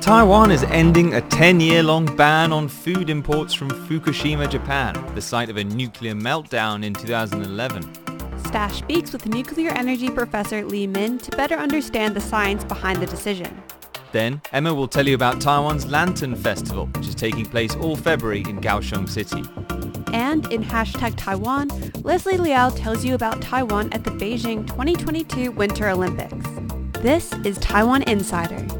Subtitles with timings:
[0.00, 5.56] Taiwan is ending a 10-year-long ban on food imports from Fukushima, Japan, the site of
[5.56, 7.82] a nuclear meltdown in 2011.
[8.46, 13.06] Stash speaks with nuclear energy professor Li Min to better understand the science behind the
[13.06, 13.60] decision.
[14.12, 18.44] Then, Emma will tell you about Taiwan's Lantern Festival, which is taking place all February
[18.48, 19.42] in Kaohsiung City.
[20.14, 21.68] And in hashtag Taiwan,
[22.02, 26.46] Leslie Liao tells you about Taiwan at the Beijing 2022 Winter Olympics.
[27.02, 28.77] This is Taiwan Insider.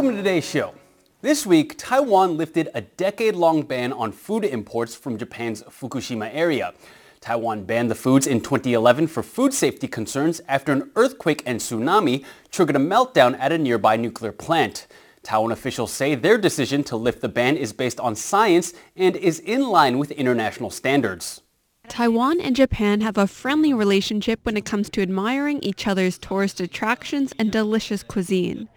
[0.00, 0.72] Welcome to today's show.
[1.20, 6.72] This week, Taiwan lifted a decade-long ban on food imports from Japan's Fukushima area.
[7.20, 12.24] Taiwan banned the foods in 2011 for food safety concerns after an earthquake and tsunami
[12.50, 14.86] triggered a meltdown at a nearby nuclear plant.
[15.22, 19.38] Taiwan officials say their decision to lift the ban is based on science and is
[19.40, 21.42] in line with international standards.
[21.90, 26.58] Taiwan and Japan have a friendly relationship when it comes to admiring each other's tourist
[26.58, 28.70] attractions and delicious cuisine.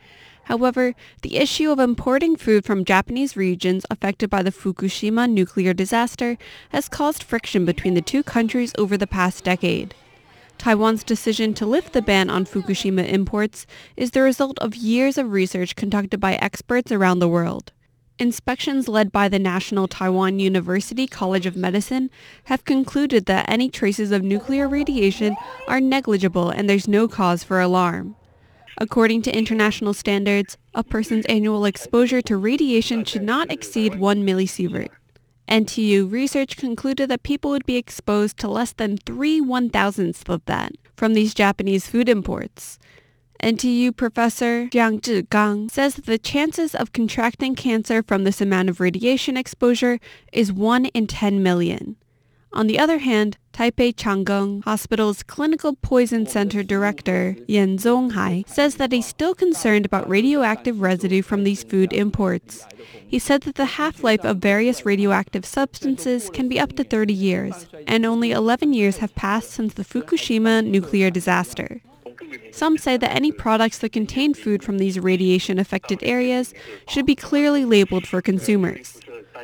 [0.46, 6.38] However, the issue of importing food from Japanese regions affected by the Fukushima nuclear disaster
[6.70, 9.96] has caused friction between the two countries over the past decade.
[10.58, 13.66] Taiwan's decision to lift the ban on Fukushima imports
[13.98, 17.72] is the result of years of research conducted by experts around the world.
[18.20, 22.12] Inspections led by the National Taiwan University College of Medicine
[22.46, 25.36] have concluded that any traces of nuclear radiation
[25.68, 28.16] are negligible and there's no cause for alarm.
[28.78, 34.90] According to international standards, a person's annual exposure to radiation should not exceed 1 millisievert.
[35.48, 40.72] NTU research concluded that people would be exposed to less than 3 one-thousandths of that
[40.96, 42.80] from these Japanese food imports.
[43.42, 48.80] NTU professor Jiang Zhigang says that the chances of contracting cancer from this amount of
[48.80, 50.00] radiation exposure
[50.32, 51.98] is 1 in 10 million.
[52.54, 58.78] On the other hand, Taipei Chang Gung Hospital's Clinical Poison Center Director Yan Zonghai says
[58.78, 62.66] that he's still concerned about radioactive residue from these food imports.
[63.08, 67.68] He said that the half-life of various radioactive substances can be up to 30 years,
[67.86, 71.80] and only 11 years have passed since the Fukushima nuclear disaster.
[72.52, 76.56] Some say that any products that contain food from these radiation-affected areas
[76.88, 79.00] should be clearly labeled for consumers.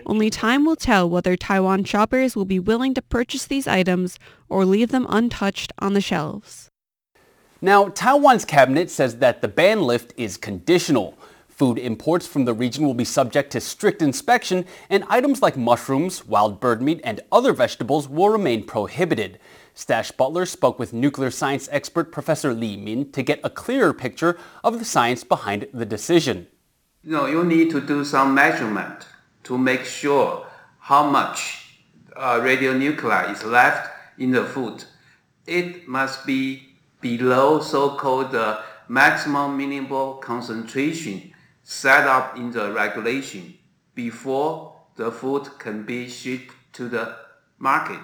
[0.06, 4.66] Only time will tell whether Taiwan shoppers will be willing to purchase these items or
[4.66, 6.70] leave them untouched on the shelves.
[7.62, 11.18] Now, Taiwan's cabinet says that the ban lift is conditional.
[11.50, 16.26] Food imports from the region will be subject to strict inspection, and items like mushrooms,
[16.26, 19.40] wild bird meat, and other vegetables will remain prohibited.
[19.74, 24.38] Stash Butler spoke with nuclear science expert Professor Li Min to get a clearer picture
[24.64, 26.48] of the science behind the decision.
[27.04, 29.06] You know, you need to do some measurement
[29.50, 30.46] to make sure
[30.78, 31.74] how much
[32.16, 33.90] uh, radionuclide is left
[34.20, 34.84] in the food.
[35.48, 36.70] It must be
[37.02, 41.34] below so-called uh, maximum minimal concentration
[41.64, 43.56] set up in the regulation
[43.96, 47.16] before the food can be shipped to the
[47.58, 48.04] market.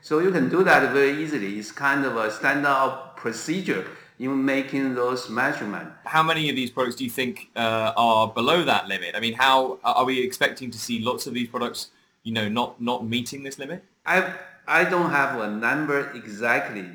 [0.00, 1.58] So you can do that very easily.
[1.58, 3.84] It's kind of a standard procedure
[4.18, 5.96] in making those measurements.
[6.04, 9.14] How many of these products do you think uh, are below that limit?
[9.14, 11.90] I mean, how are we expecting to see lots of these products,
[12.22, 13.84] you know, not not meeting this limit?
[14.06, 14.34] I
[14.66, 16.86] I don't have a number exactly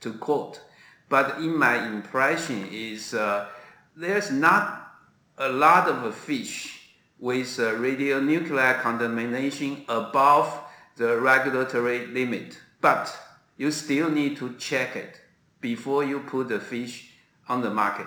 [0.00, 0.60] to quote,
[1.08, 3.48] but in my impression is uh,
[3.96, 4.94] there's not
[5.38, 10.52] a lot of fish with uh, radionuclide contamination above
[10.96, 13.16] the regulatory limit, but
[13.56, 15.21] you still need to check it
[15.62, 17.08] before you put the fish
[17.48, 18.06] on the market.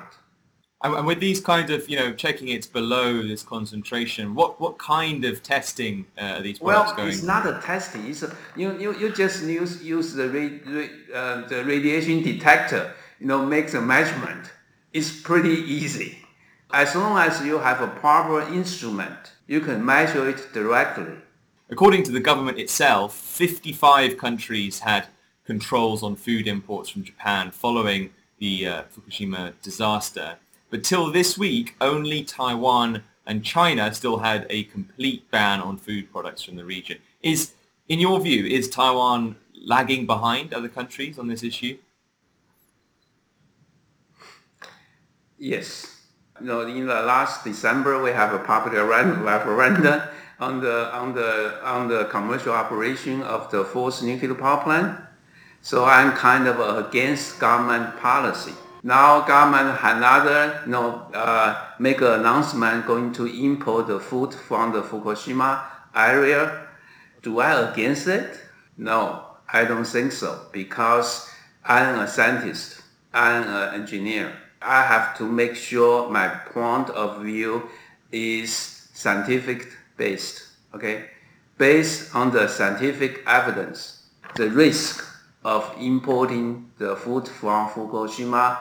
[0.84, 5.26] And with these kind of, you know, checking it's below this concentration, what, what kind
[5.26, 7.08] of testing uh, are these products well, going?
[7.08, 8.06] Well, it's not a testing.
[8.08, 13.26] It's a, you, you, you just use, use the, ra- uh, the radiation detector, you
[13.26, 14.52] know, make the measurement.
[14.94, 16.20] It's pretty easy.
[16.72, 21.16] As long as you have a proper instrument, you can measure it directly.
[21.70, 25.08] According to the government itself, 55 countries had
[25.46, 30.36] controls on food imports from Japan following the uh, Fukushima disaster.
[30.70, 36.12] But till this week, only Taiwan and China still had a complete ban on food
[36.12, 36.98] products from the region.
[37.22, 37.54] Is,
[37.88, 41.78] in your view, is Taiwan lagging behind other countries on this issue?
[45.38, 46.02] Yes.
[46.40, 50.02] You know, in the last December, we have a popular referendum
[50.40, 55.00] on the on the on the commercial operation of the fourth nuclear power plant.
[55.66, 58.54] So I'm kind of against government policy.
[58.84, 64.74] Now government another, you know, uh, make an announcement going to import the food from
[64.74, 65.64] the Fukushima
[65.96, 66.68] area.
[67.24, 68.40] Do I against it?
[68.78, 71.28] No, I don't think so because
[71.64, 74.34] I'm a scientist, I'm an engineer.
[74.62, 77.70] I have to make sure my point of view
[78.12, 78.52] is
[78.94, 79.68] scientific
[79.98, 80.44] based,
[80.76, 81.06] okay?
[81.58, 84.04] Based on the scientific evidence,
[84.36, 85.15] the risk
[85.46, 88.58] of importing the food from Fukushima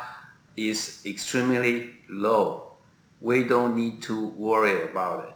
[0.55, 2.75] is extremely low.
[3.23, 5.35] We don't need to worry about it.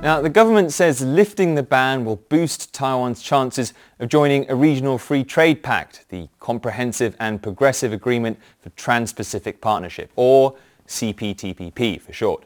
[0.00, 4.98] Now, the government says lifting the ban will boost Taiwan's chances of joining a regional
[4.98, 10.54] free trade pact, the Comprehensive and Progressive Agreement for Trans-Pacific Partnership, or
[10.86, 12.44] CPTPP for short.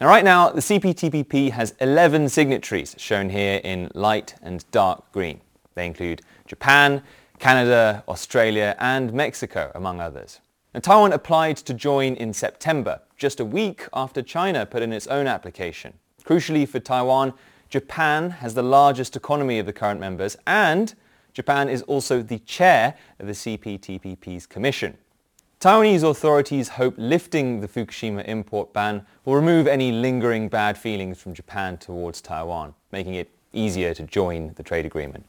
[0.00, 5.40] Now, right now, the CPTPP has 11 signatories, shown here in light and dark green.
[5.74, 7.02] They include Japan,
[7.38, 10.40] Canada, Australia, and Mexico, among others.
[10.72, 15.06] Now, Taiwan applied to join in September, just a week after China put in its
[15.06, 15.94] own application.
[16.24, 17.34] Crucially for Taiwan,
[17.68, 20.94] Japan has the largest economy of the current members and
[21.32, 24.96] Japan is also the chair of the CPTPP's commission.
[25.60, 31.34] Taiwanese authorities hope lifting the Fukushima import ban will remove any lingering bad feelings from
[31.34, 35.24] Japan towards Taiwan, making it easier to join the trade agreement.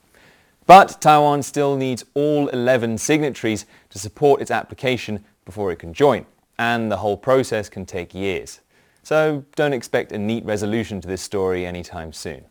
[0.67, 6.25] But Taiwan still needs all 11 signatories to support its application before it can join,
[6.57, 8.61] and the whole process can take years.
[9.03, 12.45] So don't expect a neat resolution to this story anytime soon.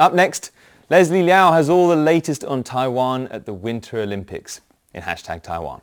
[0.00, 0.50] Up next,
[0.88, 4.60] Leslie Liao has all the latest on Taiwan at the Winter Olympics
[4.92, 5.82] in hashtag Taiwan.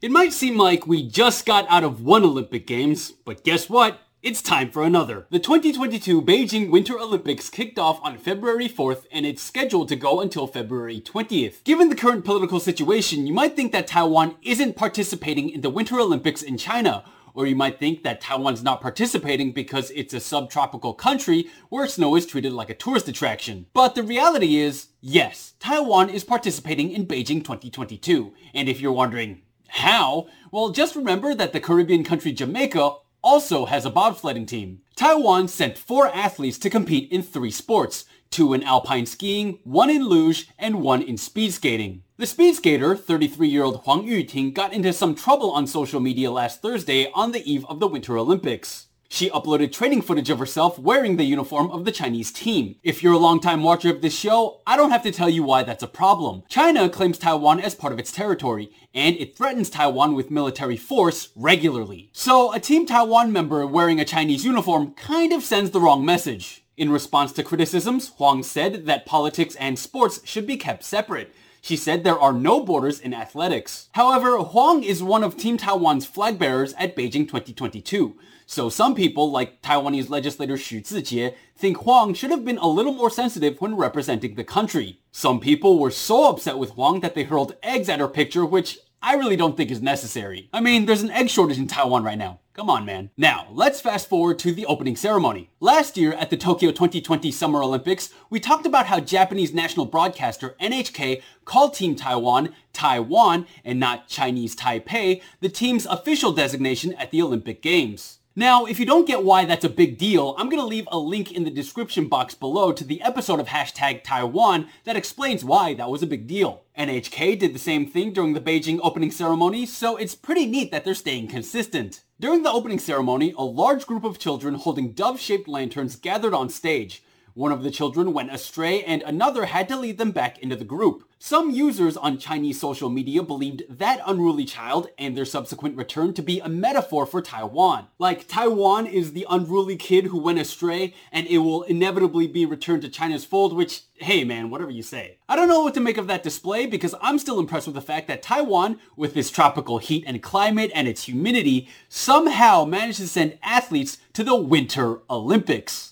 [0.00, 4.00] It might seem like we just got out of one Olympic Games, but guess what?
[4.22, 5.26] It's time for another.
[5.30, 10.20] The 2022 Beijing Winter Olympics kicked off on February 4th and it's scheduled to go
[10.20, 11.64] until February 20th.
[11.64, 15.98] Given the current political situation, you might think that Taiwan isn't participating in the Winter
[15.98, 17.04] Olympics in China,
[17.34, 22.14] or you might think that Taiwan's not participating because it's a subtropical country where snow
[22.14, 23.66] is treated like a tourist attraction.
[23.72, 28.32] But the reality is, yes, Taiwan is participating in Beijing 2022.
[28.54, 30.28] And if you're wondering, how?
[30.52, 34.80] Well, just remember that the Caribbean country Jamaica also has a bobsledding team.
[34.96, 40.04] Taiwan sent four athletes to compete in three sports, two in alpine skiing, one in
[40.04, 42.02] luge, and one in speed skating.
[42.16, 47.10] The speed skater, 33-year-old Huang Yuting, got into some trouble on social media last Thursday
[47.14, 48.86] on the eve of the Winter Olympics.
[49.12, 52.76] She uploaded training footage of herself wearing the uniform of the Chinese team.
[52.82, 55.64] If you're a longtime watcher of this show, I don't have to tell you why
[55.64, 56.44] that's a problem.
[56.48, 61.28] China claims Taiwan as part of its territory, and it threatens Taiwan with military force
[61.36, 62.08] regularly.
[62.14, 66.64] So a Team Taiwan member wearing a Chinese uniform kind of sends the wrong message.
[66.78, 71.34] In response to criticisms, Huang said that politics and sports should be kept separate.
[71.60, 73.90] She said there are no borders in athletics.
[73.92, 78.16] However, Huang is one of Team Taiwan's flag bearers at Beijing 2022.
[78.52, 82.92] So some people, like Taiwanese legislator Xu Zijie, think Huang should have been a little
[82.92, 85.00] more sensitive when representing the country.
[85.10, 88.78] Some people were so upset with Huang that they hurled eggs at her picture, which
[89.00, 90.50] I really don't think is necessary.
[90.52, 92.40] I mean, there's an egg shortage in Taiwan right now.
[92.52, 93.08] Come on, man.
[93.16, 95.48] Now, let's fast forward to the opening ceremony.
[95.58, 100.56] Last year at the Tokyo 2020 Summer Olympics, we talked about how Japanese national broadcaster
[100.60, 107.22] NHK called Team Taiwan Taiwan and not Chinese Taipei, the team's official designation at the
[107.22, 108.18] Olympic Games.
[108.34, 110.96] Now, if you don't get why that's a big deal, I'm going to leave a
[110.96, 115.74] link in the description box below to the episode of Hashtag Taiwan that explains why
[115.74, 116.62] that was a big deal.
[116.78, 120.82] NHK did the same thing during the Beijing opening ceremony, so it's pretty neat that
[120.82, 122.04] they're staying consistent.
[122.18, 127.02] During the opening ceremony, a large group of children holding dove-shaped lanterns gathered on stage.
[127.34, 130.64] One of the children went astray and another had to lead them back into the
[130.64, 131.06] group.
[131.24, 136.20] Some users on Chinese social media believed that unruly child and their subsequent return to
[136.20, 137.86] be a metaphor for Taiwan.
[137.96, 142.82] Like Taiwan is the unruly kid who went astray and it will inevitably be returned
[142.82, 145.18] to China's fold, which, hey man, whatever you say.
[145.28, 147.80] I don't know what to make of that display because I'm still impressed with the
[147.80, 153.06] fact that Taiwan, with its tropical heat and climate and its humidity, somehow managed to
[153.06, 155.91] send athletes to the Winter Olympics.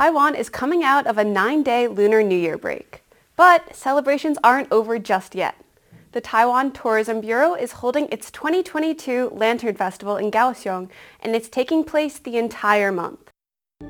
[0.00, 3.04] Taiwan is coming out of a nine-day Lunar New Year break.
[3.36, 5.56] But celebrations aren't over just yet.
[6.12, 10.88] The Taiwan Tourism Bureau is holding its 2022 Lantern Festival in Kaohsiung,
[11.20, 13.30] and it's taking place the entire month.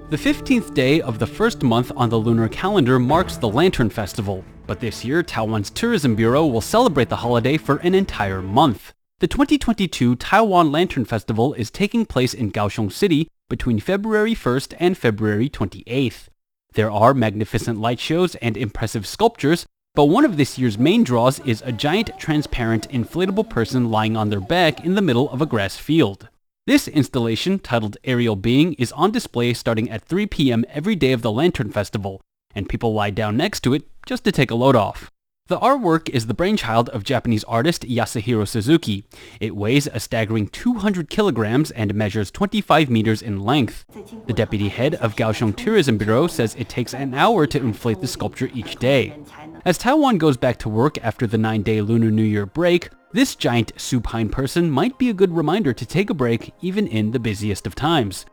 [0.09, 4.45] The 15th day of the first month on the lunar calendar marks the Lantern Festival,
[4.67, 8.93] but this year Taiwan's Tourism Bureau will celebrate the holiday for an entire month.
[9.21, 14.97] The 2022 Taiwan Lantern Festival is taking place in Kaohsiung City between February 1st and
[14.97, 16.29] February 28th.
[16.73, 21.41] There are magnificent light shows and impressive sculptures, but one of this year's main draws
[21.41, 25.47] is a giant transparent inflatable person lying on their back in the middle of a
[25.47, 26.29] grass field.
[26.67, 30.65] This installation, titled Aerial Being, is on display starting at 3 p.m.
[30.69, 32.21] every day of the Lantern Festival,
[32.55, 35.11] and people lie down next to it just to take a load off.
[35.51, 39.03] The artwork is the brainchild of Japanese artist Yasuhiro Suzuki.
[39.41, 43.85] It weighs a staggering 200 kilograms and measures 25 meters in length.
[44.29, 48.07] The deputy head of Kaohsiung Tourism Bureau says it takes an hour to inflate the
[48.07, 49.19] sculpture each day.
[49.65, 53.73] As Taiwan goes back to work after the nine-day Lunar New Year break, this giant
[53.77, 57.67] supine person might be a good reminder to take a break even in the busiest
[57.67, 58.25] of times.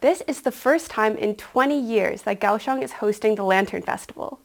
[0.00, 4.40] This is the first time in 20 years that Kaohsiung is hosting the Lantern Festival.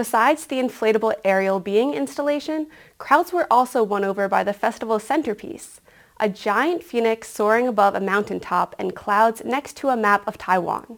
[0.00, 5.82] Besides the inflatable aerial being installation, crowds were also won over by the festival's centerpiece,
[6.18, 10.96] a giant phoenix soaring above a mountaintop and clouds next to a map of Taiwan.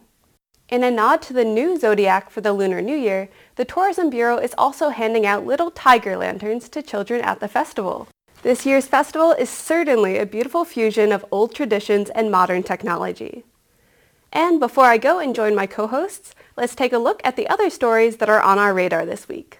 [0.69, 4.37] In a nod to the new zodiac for the Lunar New Year, the Tourism Bureau
[4.37, 8.07] is also handing out little tiger lanterns to children at the festival.
[8.41, 13.43] This year's festival is certainly a beautiful fusion of old traditions and modern technology.
[14.31, 17.69] And before I go and join my co-hosts, let's take a look at the other
[17.69, 19.57] stories that are on our radar this week.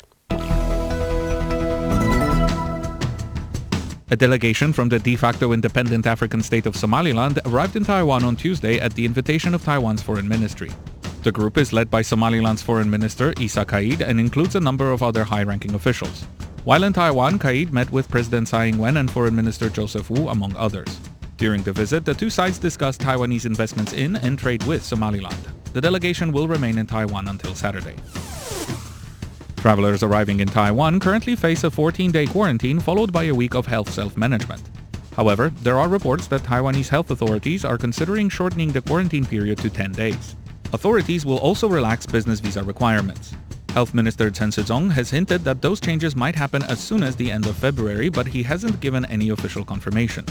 [4.12, 8.36] A delegation from the de facto independent African state of Somaliland arrived in Taiwan on
[8.36, 10.70] Tuesday at the invitation of Taiwan's foreign ministry.
[11.24, 15.02] The group is led by Somaliland's foreign minister Essa Kayd and includes a number of
[15.02, 16.26] other high-ranking officials.
[16.64, 20.56] While in Taiwan, Kaid met with President Tsai Ing-wen and Foreign Minister Joseph Wu, among
[20.58, 21.00] others.
[21.38, 25.63] During the visit, the two sides discussed Taiwanese investments in and trade with Somaliland.
[25.74, 27.96] The delegation will remain in Taiwan until Saturday.
[29.58, 33.92] Travelers arriving in Taiwan currently face a 14-day quarantine followed by a week of health
[33.92, 34.62] self-management.
[35.16, 39.70] However, there are reports that Taiwanese health authorities are considering shortening the quarantine period to
[39.70, 40.36] 10 days.
[40.74, 43.34] Authorities will also relax business visa requirements.
[43.70, 47.32] Health Minister Chen Shizhong has hinted that those changes might happen as soon as the
[47.32, 50.26] end of February, but he hasn't given any official confirmation.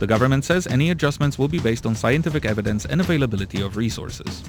[0.00, 4.42] The government says any adjustments will be based on scientific evidence and availability of resources.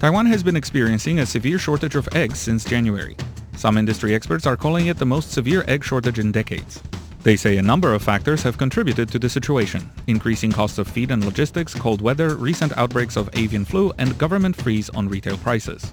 [0.00, 3.14] Taiwan has been experiencing a severe shortage of eggs since January.
[3.54, 6.82] Some industry experts are calling it the most severe egg shortage in decades.
[7.22, 11.10] They say a number of factors have contributed to the situation, increasing costs of feed
[11.10, 15.92] and logistics, cold weather, recent outbreaks of avian flu, and government freeze on retail prices.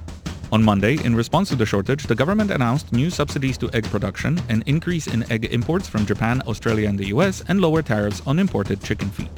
[0.52, 4.42] On Monday, in response to the shortage, the government announced new subsidies to egg production,
[4.50, 8.40] an increase in egg imports from Japan, Australia and the US, and lower tariffs on
[8.40, 9.30] imported chicken feed.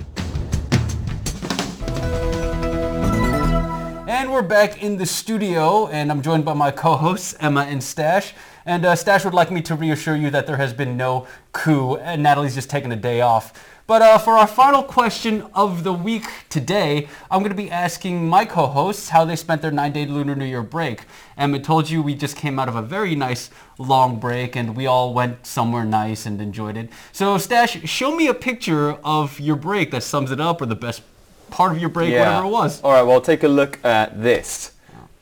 [4.42, 8.34] We're back in the studio, and I'm joined by my co-hosts, Emma and Stash.
[8.66, 11.98] And uh, Stash would like me to reassure you that there has been no coup,
[11.98, 13.54] and Natalie's just taking a day off.
[13.86, 18.28] But uh, for our final question of the week today, I'm going to be asking
[18.28, 21.04] my co-hosts how they spent their nine-day Lunar New Year break.
[21.38, 24.88] Emma told you we just came out of a very nice long break and we
[24.88, 26.90] all went somewhere nice and enjoyed it.
[27.12, 30.76] So Stash, show me a picture of your break that sums it up or the
[30.76, 31.04] best
[31.52, 32.82] part of your break, whatever it was.
[32.82, 34.72] All right, well, take a look at this.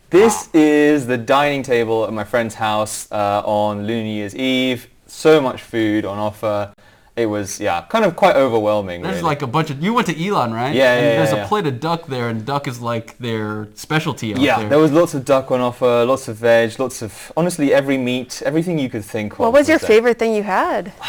[0.10, 4.88] This is the dining table at my friend's house uh, on Lunar New Year's Eve.
[5.06, 6.74] So much food on offer.
[7.20, 9.02] It was, yeah, kind of quite overwhelming.
[9.02, 9.24] There's really.
[9.32, 9.84] like a bunch of.
[9.84, 10.74] You went to Yilan, right?
[10.74, 11.48] Yeah, and yeah, There's yeah, a yeah.
[11.50, 14.70] plate of duck there, and duck is like their specialty out yeah, there.
[14.70, 18.42] there was lots of duck on offer, lots of veg, lots of, honestly, every meat,
[18.46, 19.40] everything you could think of.
[19.40, 19.88] What was your there.
[19.90, 20.94] favorite thing you had?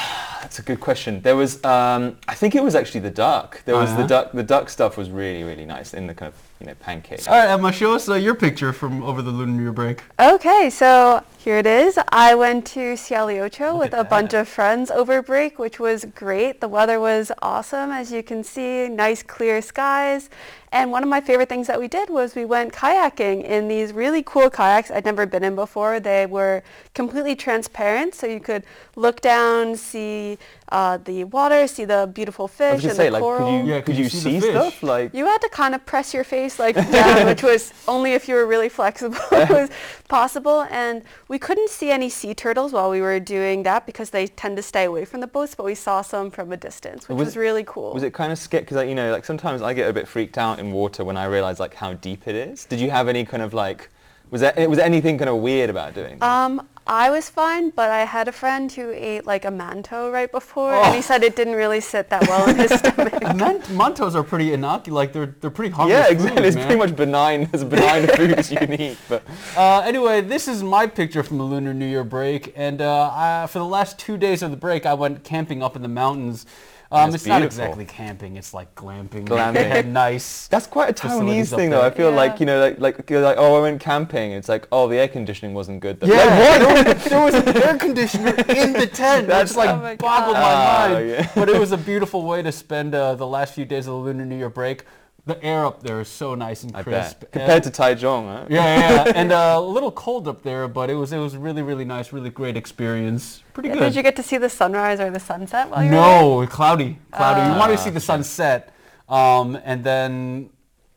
[0.43, 1.21] That's a good question.
[1.21, 3.63] There was, um, I think it was actually the duck.
[3.67, 4.03] There was Uh-huh.
[4.03, 4.33] the duck.
[4.33, 7.23] The duck stuff was really, really nice in the kind of, you know, pancake.
[7.29, 10.03] All right, Emma, show us uh, your picture from over the Lunar New Year break.
[10.19, 11.99] Okay, so here it is.
[12.11, 16.61] I went to Xiaoliuqiu with at a bunch of friends over break, which was great.
[16.61, 20.29] The weather was awesome, as you can see, nice clear skies.
[20.73, 23.93] And one of my favorite things that we did was we went kayaking in these
[23.93, 25.99] really cool kayaks I'd never been in before.
[25.99, 26.63] They were
[26.95, 28.63] completely transparent, so you could
[28.95, 30.39] look down, see
[30.71, 33.49] uh, the water, see the beautiful I fish was and say, the like, coral.
[33.51, 34.51] could you, Yeah, could you see, the fish?
[34.51, 34.83] stuff?
[34.85, 38.29] Like, You had to kind of press your face like down, which was only if
[38.29, 39.71] you were really flexible was
[40.07, 40.69] possible.
[40.71, 44.57] And we couldn't see any sea turtles while we were doing that because they tend
[44.57, 47.27] to stay away from the boats, but we saw some from a distance, which was,
[47.27, 47.95] Was- really cool.
[47.95, 48.65] was it kind of scary?
[48.65, 51.17] Because, like, you know, like sometimes I get a bit freaked out in water when
[51.17, 52.65] I realize like how deep it is.
[52.65, 53.91] Did you have any kind of like,
[54.31, 56.27] was there, was anything kind of weird about doing that?
[56.27, 60.31] Um, I was fine, but I had a friend who ate like a mantou right
[60.33, 60.93] before, and Oh.
[60.93, 63.13] he said it didn't really sit that well in his stomach.
[63.37, 64.95] Man- Mantous are pretty innocuous.
[64.95, 65.97] Like they're they're pretty harmless.
[65.99, 66.39] yeah, exactly.
[66.39, 66.67] food, it's man.
[66.67, 68.99] pretty much benign, as benign a food as you can eat.
[69.09, 69.23] But
[69.57, 73.47] Uh, anyway, this is my picture from the Lunar New Year break, and uh, I,
[73.49, 76.45] for the last two days of the break, I went camping up in the mountains.
[76.93, 78.35] Um, That's it's not exactly camping.
[78.37, 79.25] It's like glamping.
[79.25, 79.71] Glamping.
[79.73, 80.49] They nice.
[80.49, 81.83] That's quite a Taiwanese thing, though.
[81.83, 82.17] I feel Yeah.
[82.17, 84.33] like you know, like like you're like, oh, I went camping.
[84.33, 86.01] It's like, oh, the air conditioning wasn't good.
[86.01, 86.09] Though.
[86.09, 86.85] Yeah, Like, what?
[86.85, 89.29] there, was, there was an air conditioner in the tent.
[89.29, 90.43] That's That's- like Oh my boggled God.
[90.43, 91.11] my Oh, mind.
[91.11, 91.31] yeah.
[91.37, 94.01] But it was a beautiful way to spend uh, the last few days of the
[94.01, 94.85] Lunar New Year break.
[95.27, 97.21] The air up there is so nice and I crisp.
[97.21, 97.33] bet.
[97.33, 98.47] Compared to Taichung, huh?
[98.49, 99.13] yeah, yeah, yeah.
[99.21, 102.13] and uh, a little cold up there, but it was it was really really nice,
[102.13, 103.43] really great experience.
[103.53, 103.81] Pretty Yeah, good.
[103.81, 106.99] Did you get to see the sunrise or the sunset while you were No, cloudy,
[107.13, 107.43] cloudy.
[107.53, 108.73] you wanted to Ah, see the sunset,
[109.09, 110.51] um, and then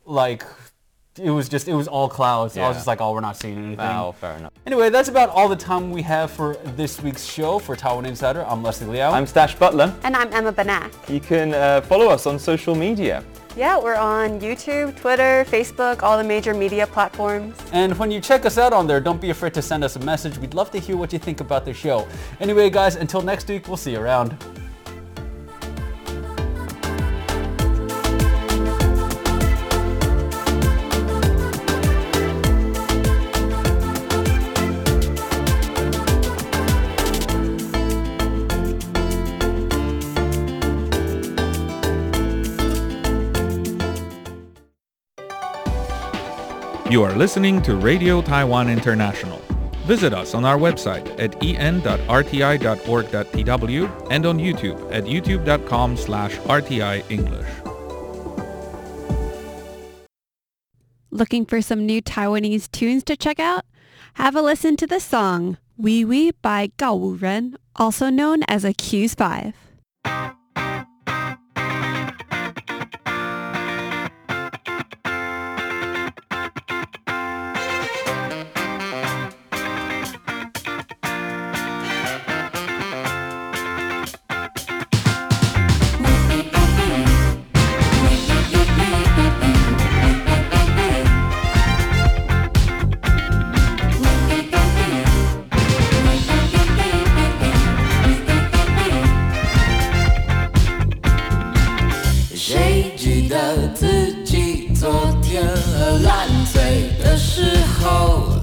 [0.06, 0.44] like
[1.20, 2.58] it was just it was all clouds.
[2.58, 3.78] I was just like, oh, we're not seeing anything.
[3.78, 4.54] Wow, fair enough.
[4.66, 7.60] Anyway, that's about all the time we have for this week's show.
[7.60, 9.12] For Taiwan Insider, I'm Leslie Liao.
[9.12, 9.94] I'm Stash Butler.
[10.04, 10.92] And I'm Emma Banak.
[11.10, 13.24] You can uh, follow us on social media.
[13.56, 17.56] Yeah, we're on YouTube, Twitter, Facebook, all the major media platforms.
[17.72, 20.00] and when you check us out on there, don't be afraid to send us a
[20.00, 20.40] message.
[20.40, 22.08] We'd love to hear what you think about the show.
[22.40, 24.36] Anyway, guys, until next week, we'll see you around.
[46.94, 49.40] You are listening to Radio Taiwan International.
[49.88, 51.88] Visit us on our website at en.rti.org.tw
[54.12, 57.48] and on YouTube at youtube.com slash rti English.
[61.10, 63.66] Looking for some new Taiwanese tunes to check out?
[64.14, 68.72] Have a listen to the song Wee Wee by Gao Ren, also known as a
[68.72, 69.56] Q's 5.
[105.34, 108.40] 天喝烂醉的时候？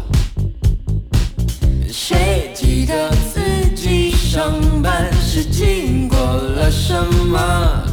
[1.88, 3.40] 谁记得自
[3.76, 6.92] 己上班是经过了什
[7.30, 7.84] 么？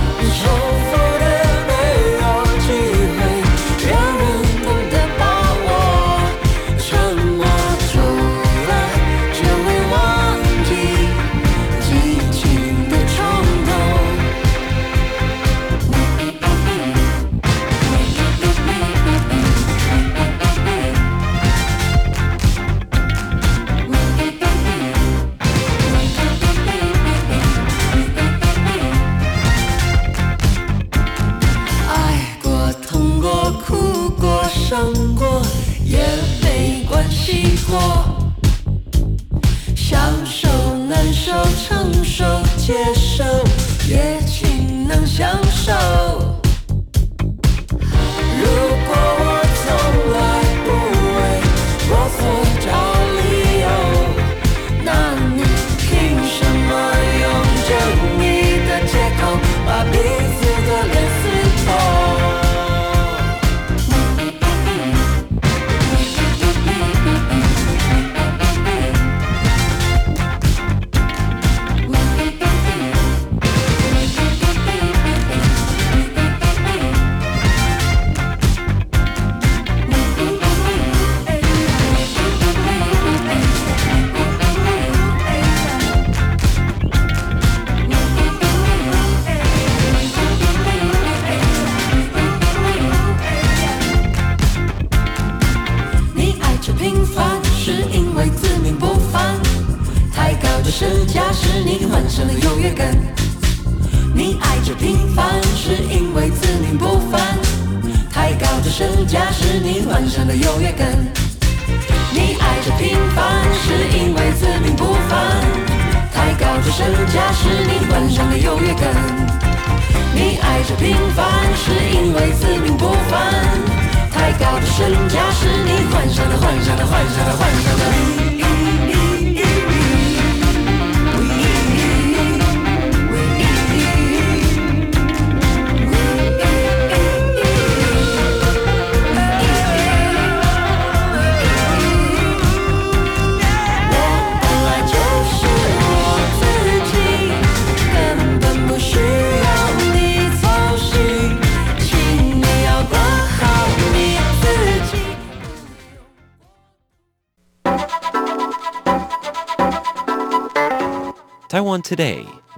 [0.00, 0.50] 重
[0.90, 1.21] 复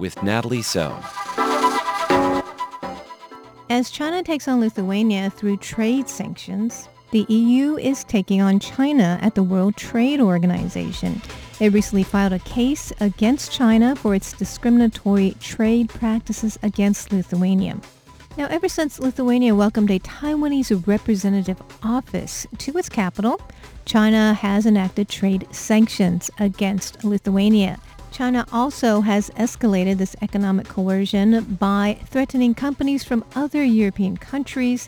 [0.05, 0.95] with Natalie So.
[3.71, 9.33] As China takes on Lithuania through trade sanctions, the EU is taking on China at
[9.33, 11.23] the World Trade Organization.
[11.59, 17.79] It recently filed a case against China for its discriminatory trade practices against Lithuania.
[18.37, 23.41] Now, ever since Lithuania welcomed a Taiwanese representative office to its capital,
[23.85, 27.79] China has enacted trade sanctions against Lithuania.
[28.15, 34.87] China also has escalated this economic coercion by threatening companies from other European countries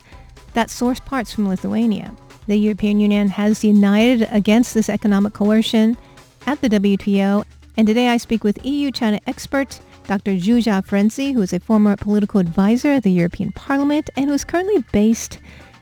[0.53, 2.15] that source parts from Lithuania.
[2.47, 5.97] The European Union has united against this economic coercion
[6.45, 7.43] at the WTO,
[7.75, 10.37] and today I speak with EU-China expert Dr.
[10.37, 14.45] Zsuzsa Ferenczi, who is a former political advisor at the European Parliament and who is
[14.45, 15.37] currently based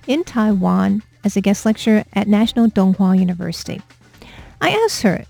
[0.08, 3.84] in Taiwan as a guest lecturer at National Dong Hwa University.
[4.62, 5.26] I asked her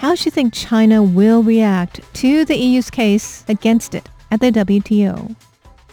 [0.00, 5.36] how she thinks China will react to the EU's case against it at the WTO.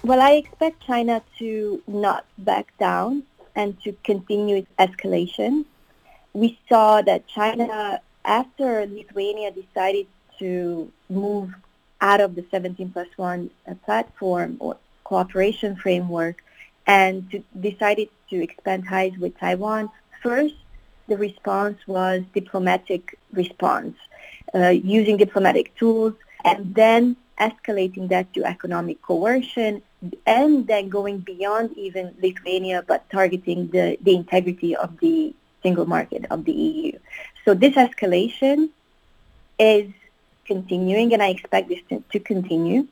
[0.02, 5.66] Well, I expect China to not back down and to continue its escalation.
[6.32, 10.08] We saw that China, after Lithuania decided
[10.40, 11.54] to move
[12.00, 16.46] out of the 17 plus 1 uh, platform or cooperation framework
[16.86, 19.90] and to, decided to expand ties with Taiwan,
[20.24, 20.56] first
[21.08, 23.96] the response was diplomatic response,
[24.54, 26.14] uh, using diplomatic tools,
[26.46, 29.82] and then escalating that to economic coercion,
[30.26, 36.26] and then going beyond even Lithuania, but targeting the, the integrity of the single market
[36.30, 36.98] of the EU.
[37.46, 38.70] So this escalation
[39.60, 39.92] is
[40.46, 42.88] continuing, and I expect this to, to continue.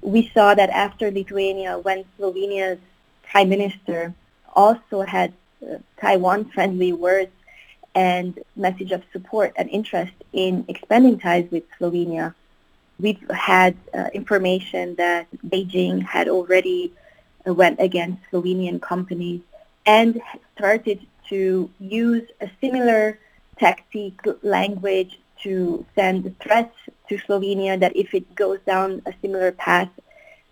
[0.00, 2.78] We saw that after Lithuania, when Slovenia's
[3.22, 4.14] prime minister
[4.54, 7.32] also had uh, Taiwan-friendly words
[7.94, 12.34] and message of support and interest in expanding ties with Slovenia.
[12.98, 16.92] We've had uh, information that Beijing had already
[17.46, 19.40] uh, went against Slovenian companies
[19.86, 20.20] and
[20.56, 23.18] started to use a similar
[23.58, 26.76] tactic language to send threats
[27.08, 29.90] to Slovenia that if it goes down a similar path,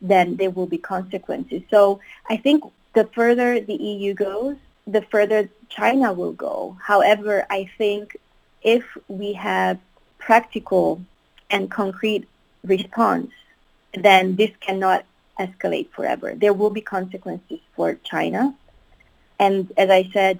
[0.00, 1.62] then there will be consequences.
[1.70, 6.76] So I think the further the EU goes, the further China will go.
[6.82, 8.16] However, I think
[8.62, 9.78] if we have
[10.18, 11.00] practical
[11.50, 12.28] and concrete
[12.64, 13.30] response,
[13.94, 15.04] then this cannot
[15.38, 16.34] escalate forever.
[16.34, 18.54] There will be consequences for China.
[19.38, 20.38] And as I said,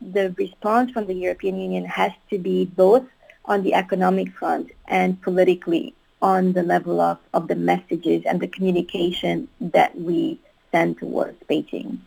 [0.00, 3.04] the response from the European Union has to be both
[3.44, 8.48] on the economic front and politically on the level of, of the messages and the
[8.48, 10.38] communication that we
[10.72, 11.98] send towards Beijing.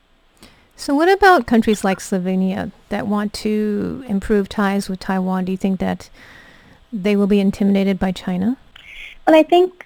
[0.80, 5.44] So what about countries like Slovenia that want to improve ties with Taiwan?
[5.44, 6.10] Do you think that
[6.94, 8.56] they will be intimidated by China?
[9.28, 9.86] Well, I think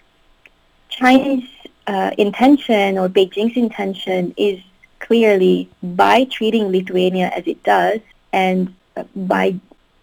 [0.90, 1.46] China's
[1.88, 4.62] uh, intention or Beijing's intention is
[5.00, 8.00] clearly by treating Lithuania as it does
[8.32, 9.56] and uh, by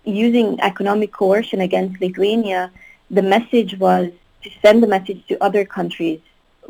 [0.02, 2.72] using economic coercion against Lithuania,
[3.12, 4.10] the message was
[4.42, 6.18] to send the message to other countries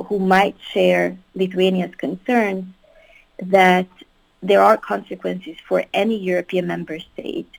[0.08, 2.66] who might share Lithuania's concerns
[3.38, 3.86] that
[4.42, 7.50] there are consequences for any European member state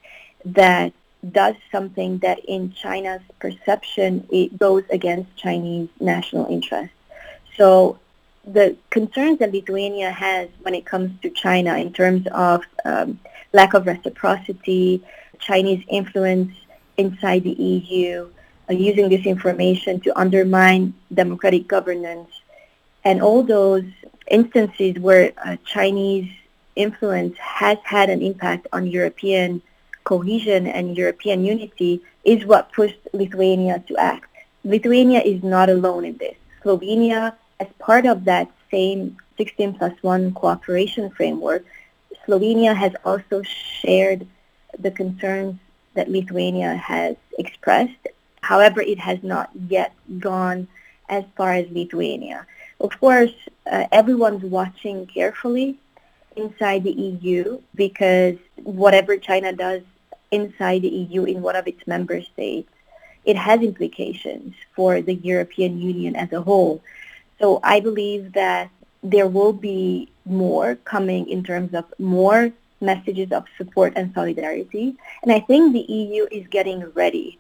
[0.46, 0.94] that
[1.32, 6.96] does something that in China's perception it goes against Chinese national interests.
[7.56, 8.00] So
[8.46, 13.20] the concerns that Lithuania has when it comes to China in terms of um,
[13.54, 15.04] lack of reciprocity,
[15.40, 16.54] Chinese influence
[16.98, 18.28] inside the EU,
[18.70, 22.30] uh, using this information to undermine democratic governance,
[23.04, 23.86] and all those
[24.30, 26.32] instances where uh, Chinese
[26.76, 29.62] influence has had an impact on European
[30.04, 34.28] cohesion and European unity is what pushed Lithuania to act.
[34.64, 36.36] Lithuania is not alone in this.
[36.64, 41.66] Slovenia, as part of that same 16 plus 1 cooperation framework,
[42.28, 44.28] Slovenia has also shared
[44.78, 45.60] the concerns
[45.96, 48.08] that Lithuania has expressed.
[48.42, 50.68] However, it has not yet gone
[51.10, 52.46] as far as Lithuania.
[52.80, 53.34] Of course,
[53.72, 55.78] uh, everyone's watching carefully
[56.36, 59.82] inside the EU because whatever China does
[60.32, 62.70] inside the EU in one of its member states,
[63.26, 66.82] it has implications for the European Union as a whole.
[67.40, 68.70] So I believe that
[69.04, 74.96] there will be more coming in terms of more messages of support and solidarity.
[75.24, 77.38] And I think the EU is getting ready.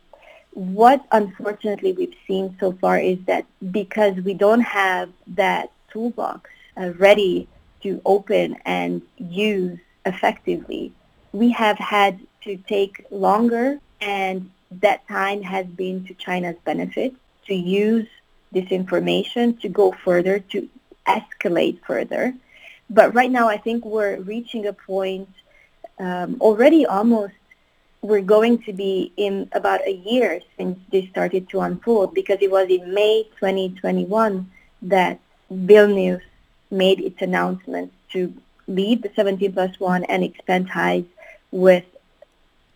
[0.53, 6.91] What unfortunately we've seen so far is that because we don't have that toolbox uh,
[6.97, 7.47] ready
[7.83, 10.91] to open and use effectively.
[11.33, 17.13] We have had to take longer and that time has been to China's benefit
[17.47, 18.07] to use
[18.51, 20.69] this information to go further, to
[21.07, 22.33] escalate further.
[22.89, 25.29] But right now, I think we're reaching a point
[25.99, 27.33] um, already almost
[28.01, 32.49] we're going to be in about a year since this started to unfold because it
[32.49, 34.49] was in May 2021
[34.83, 35.19] that
[35.51, 36.21] Vilnius
[36.71, 38.33] made its announcement to
[38.67, 41.03] lead the 17 plus 1 and expand ties
[41.51, 41.85] with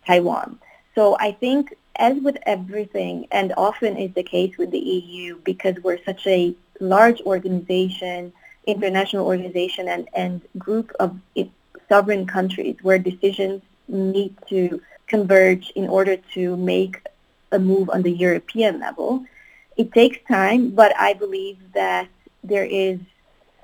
[0.05, 0.59] Taiwan.
[0.93, 5.75] So I think as with everything, and often is the case with the EU, because
[5.81, 8.33] we're such a large organization,
[8.67, 11.17] international organization, and, and group of
[11.87, 16.99] sovereign countries where decisions need to converge in order to make
[17.51, 19.23] a move on the European level.
[19.77, 22.07] It takes time, but I believe that
[22.43, 22.99] there is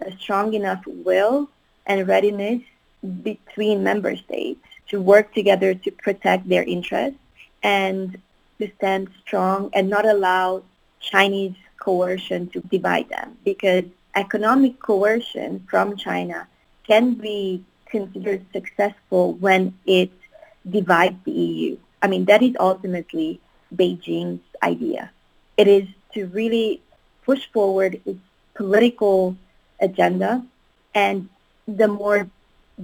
[0.01, 1.49] a strong enough will
[1.85, 2.61] and readiness
[3.23, 7.19] between member states to work together to protect their interests
[7.63, 8.19] and
[8.59, 10.61] to stand strong and not allow
[10.99, 13.85] Chinese coercion to divide them because
[14.15, 16.47] economic coercion from China
[16.85, 20.11] can be considered successful when it
[20.69, 21.77] divides the EU.
[22.01, 23.39] I mean, that is ultimately
[23.75, 25.11] Beijing's idea.
[25.57, 26.81] It is to really
[27.25, 28.19] push forward its
[28.53, 29.35] political
[29.81, 30.45] agenda,
[30.95, 31.27] and
[31.67, 32.27] the more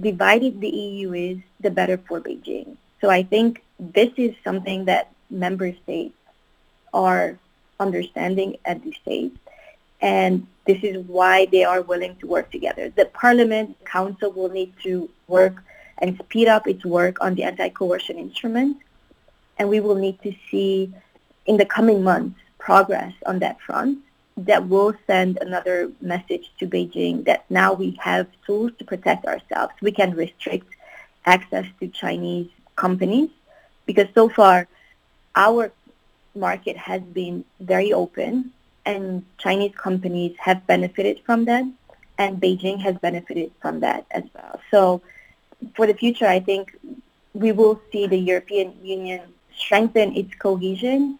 [0.00, 2.76] divided the EU is, the better for Beijing.
[3.00, 6.14] So I think this is something that member states
[6.92, 7.38] are
[7.80, 9.32] understanding at this stage,
[10.00, 12.90] and this is why they are willing to work together.
[12.90, 15.62] The Parliament, Council will need to work
[15.98, 18.76] and speed up its work on the anti-coercion instrument.
[19.58, 20.92] And we will need to see
[21.46, 23.98] in the coming months progress on that front
[24.46, 29.74] that will send another message to Beijing that now we have tools to protect ourselves.
[29.80, 30.68] We can restrict
[31.24, 33.30] access to Chinese companies
[33.86, 34.68] because so far
[35.34, 35.72] our
[36.34, 38.52] market has been very open
[38.86, 41.64] and Chinese companies have benefited from that
[42.18, 44.60] and Beijing has benefited from that as well.
[44.70, 45.02] So
[45.74, 46.76] for the future, I think
[47.32, 49.20] we will see the European Union
[49.56, 51.18] strengthen its cohesion,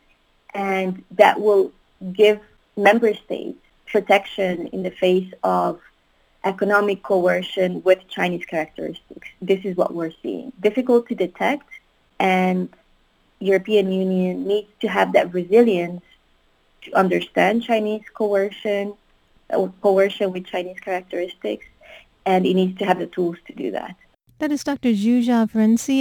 [0.54, 1.72] and that will
[2.12, 2.40] give
[2.78, 5.80] member states protection in the face of
[6.44, 9.28] economic coercion with Chinese characteristics.
[9.42, 10.52] This is what we're seeing.
[10.60, 11.68] Difficult to detect,
[12.20, 12.68] and
[13.40, 16.02] European Union needs to have that resilience
[16.82, 18.94] to understand Chinese coercion
[19.50, 21.66] or coercion with Chinese characteristics,
[22.26, 23.96] and it needs to have the tools to do that.
[24.38, 24.90] That is Dr.
[24.90, 25.48] Zsuzsa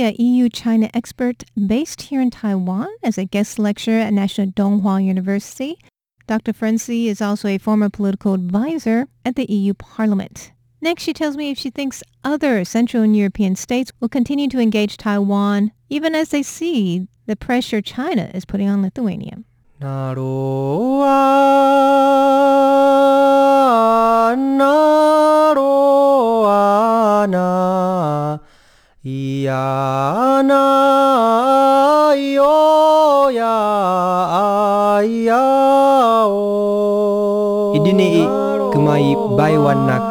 [0.04, 5.04] a EU-China expert based here in Taiwan as a guest lecturer at National Dong Hwa
[5.04, 5.80] University.
[6.28, 6.52] Dr.
[6.52, 10.52] Ferenczi is also a former political advisor at the EU Parliament.
[10.82, 14.60] Next, she tells me if she thinks other Central and European states will continue to
[14.60, 19.44] engage Taiwan even as they see the pressure China is putting on Lithuania.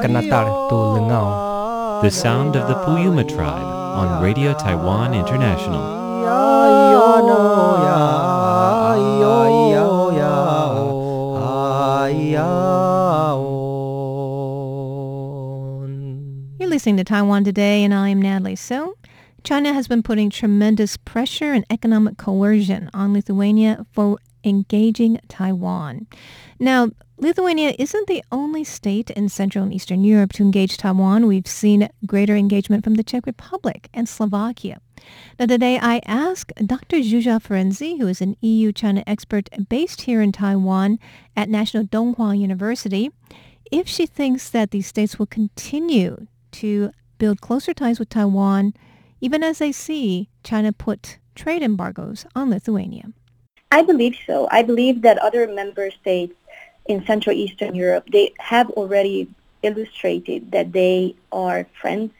[0.06, 2.02] Baiwana kanatar to lengau.
[2.02, 5.96] The sound of the Puyuma tribe on Radio Taiwan International.
[16.58, 18.94] You're listening to Taiwan Today, and I am Natalie So.
[19.44, 26.06] China has been putting tremendous pressure and economic coercion on Lithuania for engaging Taiwan.
[26.58, 31.26] Now, Lithuania isn't the only state in Central and Eastern Europe to engage Taiwan.
[31.26, 34.82] We've seen greater engagement from the Czech Republic and Slovakia.
[35.38, 36.98] Now, today I ask Dr.
[36.98, 40.98] Zsuzsa Ferenczi, who is an EU-China expert based here in Taiwan
[41.34, 43.10] at National Dong Hwa University,
[43.72, 48.74] if she thinks that these states will continue to build closer ties with Taiwan,
[49.22, 53.08] even as they see China put trade embargoes on Lithuania?
[53.72, 54.48] I believe so.
[54.50, 56.34] I believe that other member states
[56.88, 59.28] in Central Eastern Europe, they have already
[59.62, 62.12] illustrated that they are friends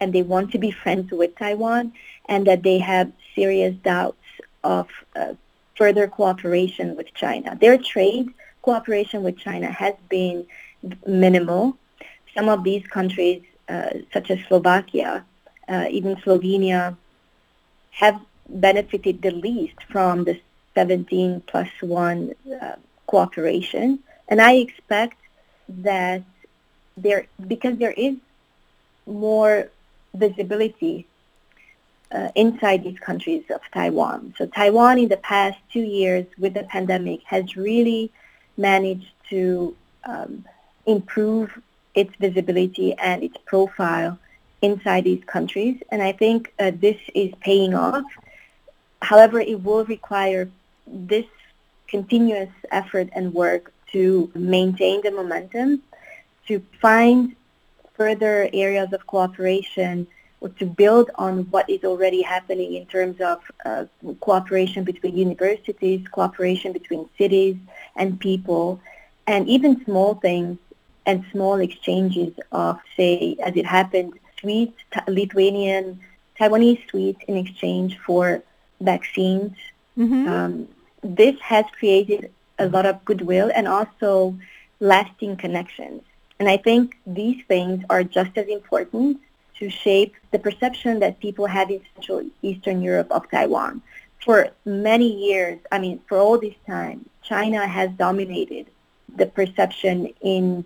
[0.00, 1.92] and they want to be friends with Taiwan
[2.28, 4.16] and that they have serious doubts
[4.62, 5.34] of uh,
[5.76, 7.56] further cooperation with China.
[7.60, 8.28] Their trade
[8.62, 10.46] cooperation with China has been
[11.06, 11.76] minimal.
[12.34, 15.24] Some of these countries uh, such as Slovakia,
[15.68, 16.96] uh, even Slovenia,
[17.90, 20.38] have benefited the least from the
[20.74, 23.98] 17 plus 1 uh, cooperation.
[24.28, 25.18] And I expect
[25.68, 26.22] that
[26.96, 28.16] there, because there is
[29.06, 29.68] more
[30.14, 31.06] visibility
[32.12, 34.34] uh, inside these countries of Taiwan.
[34.38, 38.12] So Taiwan in the past two years with the pandemic has really
[38.56, 40.44] managed to um,
[40.86, 41.60] improve
[41.94, 44.18] its visibility and its profile
[44.62, 45.80] inside these countries.
[45.90, 48.04] And I think uh, this is paying off.
[49.02, 50.48] However, it will require
[50.86, 51.26] this
[51.88, 55.82] continuous effort and work to maintain the momentum,
[56.48, 57.34] to find
[57.94, 60.06] further areas of cooperation
[60.40, 63.84] or to build on what is already happening in terms of uh,
[64.20, 67.56] cooperation between universities, cooperation between cities
[67.96, 68.80] and people,
[69.26, 70.58] and even small things
[71.06, 74.76] and small exchanges of, say, as it happened, sweets,
[75.06, 76.00] Lithuanian,
[76.38, 78.42] Taiwanese sweets in exchange for
[78.80, 79.52] vaccines.
[79.96, 80.28] Mm-hmm.
[80.28, 80.68] Um,
[81.02, 84.36] this has created a lot of goodwill and also
[84.80, 86.02] lasting connections.
[86.38, 89.20] And I think these things are just as important
[89.58, 93.82] to shape the perception that people have in Central Eastern Europe of Taiwan.
[94.24, 98.66] For many years, I mean, for all this time, China has dominated
[99.16, 100.64] the perception in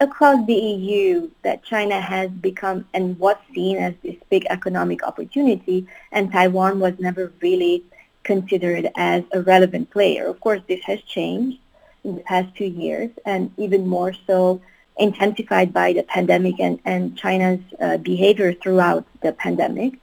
[0.00, 5.86] across the EU that China has become and was seen as this big economic opportunity,
[6.10, 7.84] and Taiwan was never really
[8.24, 10.26] considered as a relevant player.
[10.26, 11.58] Of course, this has changed
[12.04, 14.60] in the past two years, and even more so
[14.98, 19.94] intensified by the pandemic and, and China's uh, behavior throughout the pandemic.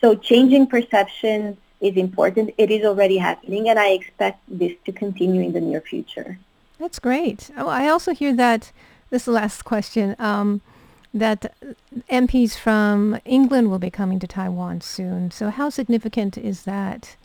[0.00, 2.54] So changing perceptions is important.
[2.58, 6.38] It is already happening, and I expect this to continue in the near future.
[6.78, 7.50] That's great.
[7.56, 8.72] Oh, I also hear that,
[9.10, 10.60] this last question, um,
[11.14, 11.54] that
[12.10, 15.30] MPs from England will be coming to Taiwan soon.
[15.30, 17.16] So how significant is that?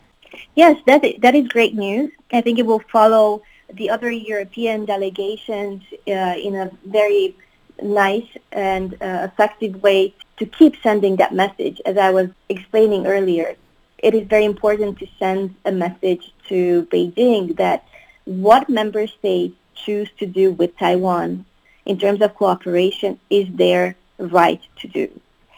[0.54, 2.10] Yes, that is, that is great news.
[2.32, 7.36] I think it will follow the other European delegations uh, in a very
[7.82, 11.80] nice and uh, effective way to keep sending that message.
[11.84, 13.56] As I was explaining earlier,
[13.98, 17.84] it is very important to send a message to Beijing that
[18.24, 21.44] what member states choose to do with Taiwan
[21.86, 25.08] in terms of cooperation is their right to do.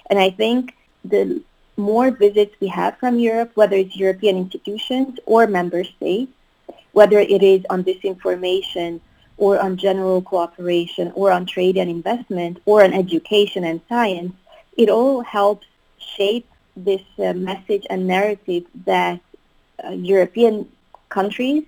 [0.09, 1.43] And I think the
[1.81, 6.33] more visits we have from Europe, whether it's European institutions or member states,
[6.93, 9.01] whether it is on disinformation
[9.37, 14.33] or on general cooperation or on trade and investment or on education and science,
[14.77, 15.67] it all helps
[15.99, 19.21] shape this uh, message and narrative that
[19.85, 20.69] uh, European
[21.09, 21.65] countries,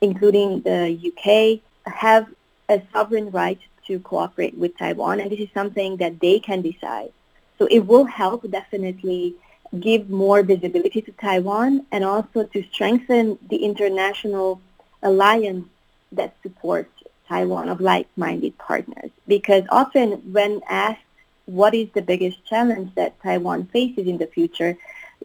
[0.00, 1.60] including the UK,
[1.92, 2.26] have
[2.68, 7.12] a sovereign right to cooperate with Taiwan, and this is something that they can decide.
[7.58, 9.34] So it will help definitely
[9.78, 14.60] give more visibility to Taiwan and also to strengthen the international
[15.02, 15.66] alliance
[16.12, 16.90] that supports
[17.28, 19.10] Taiwan of like-minded partners.
[19.28, 21.02] Because often when asked
[21.46, 24.76] what is the biggest challenge that Taiwan faces in the future,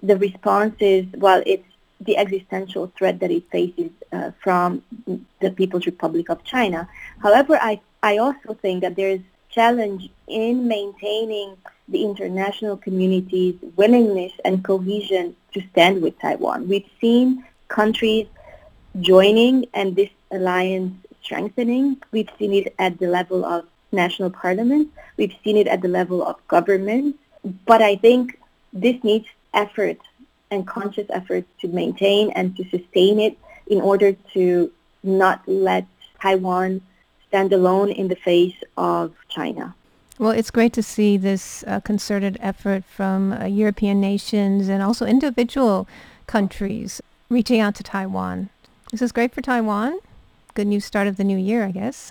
[0.03, 1.65] the response is, well, it's
[2.01, 4.83] the existential threat that it faces uh, from
[5.39, 6.87] the People's Republic of China.
[7.19, 9.21] However, I, I also think that there's
[9.55, 11.55] challenge in maintaining
[11.87, 16.67] the international community's willingness and cohesion to stand with Taiwan.
[16.67, 18.27] We've seen countries
[18.99, 21.97] joining and this alliance strengthening.
[22.11, 24.91] We've seen it at the level of national parliaments.
[25.17, 27.17] We've seen it at the level of government.
[27.65, 28.39] But I think
[28.73, 29.97] this needs effort
[30.51, 33.37] and conscious efforts to maintain and to sustain it
[33.67, 34.71] in order to
[35.03, 35.85] not let
[36.21, 36.81] Taiwan
[37.35, 39.75] stand alone in the face of China.
[40.17, 45.05] Well, it's great to see this uh, concerted effort from uh, European nations and also
[45.05, 45.85] individual
[46.27, 48.47] countries reaching out to Taiwan.
[48.91, 49.99] This is great for Taiwan.
[50.53, 52.09] Good news start of the new year, I guess.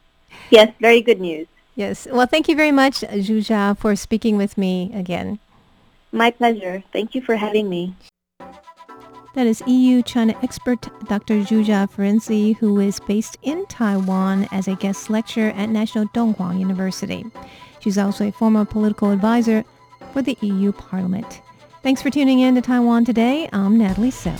[0.50, 1.46] yes, very good news.
[1.74, 2.06] Yes.
[2.10, 5.38] Well, thank you very much, Zsuzsa, for speaking with me again.
[6.12, 6.82] My pleasure.
[6.92, 7.94] Thank you for having me.
[9.38, 11.42] That is EU-China expert Dr.
[11.42, 16.58] Zsuzsa Ferenczi, who is based in Taiwan as a guest lecturer at National Dong Hwa
[16.58, 17.24] University.
[17.78, 19.64] She's also a former political advisor
[20.12, 21.40] for the EU Parliament.
[21.84, 23.48] Thanks for tuning in to Taiwan Today.
[23.52, 24.34] I'm Natalie So.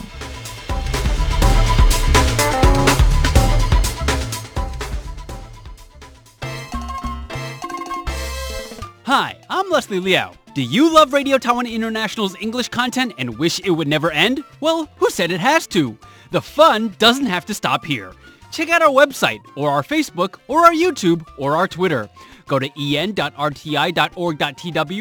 [9.05, 10.33] Hi, I'm Leslie Liao.
[10.59, 14.43] Do you love Radio Taiwan International's English content and wish it would never end?
[14.59, 15.97] Well, who said it has to?
[16.33, 18.13] The fun doesn't have to stop here.
[18.51, 22.09] Check out our website, or our Facebook, or our YouTube, or our Twitter.
[22.49, 23.31] Go to en.rti.org.tw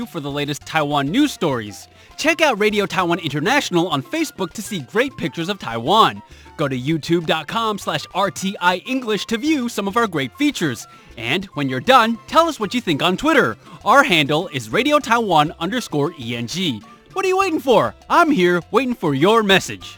[0.09, 1.87] for the latest Taiwan news stories.
[2.19, 6.21] Check out Radio Taiwan International on Facebook to see great pictures of Taiwan.
[6.57, 10.85] Go to youtube.com slash RTI English to view some of our great features.
[11.17, 13.57] And when you're done, tell us what you think on Twitter.
[13.83, 16.81] Our handle is Radio Taiwan underscore ENG.
[17.13, 17.95] What are you waiting for?
[18.09, 19.97] I'm here waiting for your message.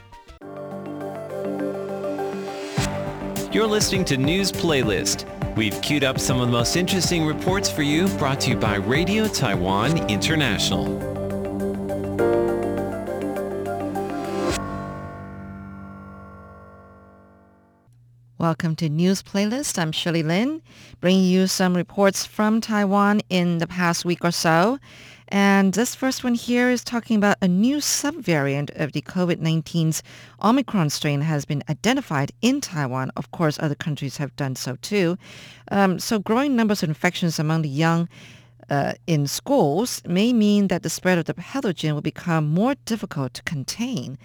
[3.51, 5.25] You're listening to News Playlist.
[5.57, 8.75] We've queued up some of the most interesting reports for you, brought to you by
[8.75, 11.18] Radio Taiwan International.
[18.39, 19.77] Welcome to News Playlist.
[19.77, 20.61] I'm Shirley Lin,
[21.01, 24.79] bringing you some reports from Taiwan in the past week or so.
[25.27, 30.01] And this first one here is talking about a new subvariant of the COVID-19's
[30.41, 33.11] Omicron strain has been identified in Taiwan.
[33.17, 35.17] Of course, other countries have done so too.
[35.69, 38.07] Um, so growing numbers of infections among the young
[38.69, 43.33] uh, in schools may mean that the spread of the pathogen will become more difficult
[43.33, 44.17] to contain.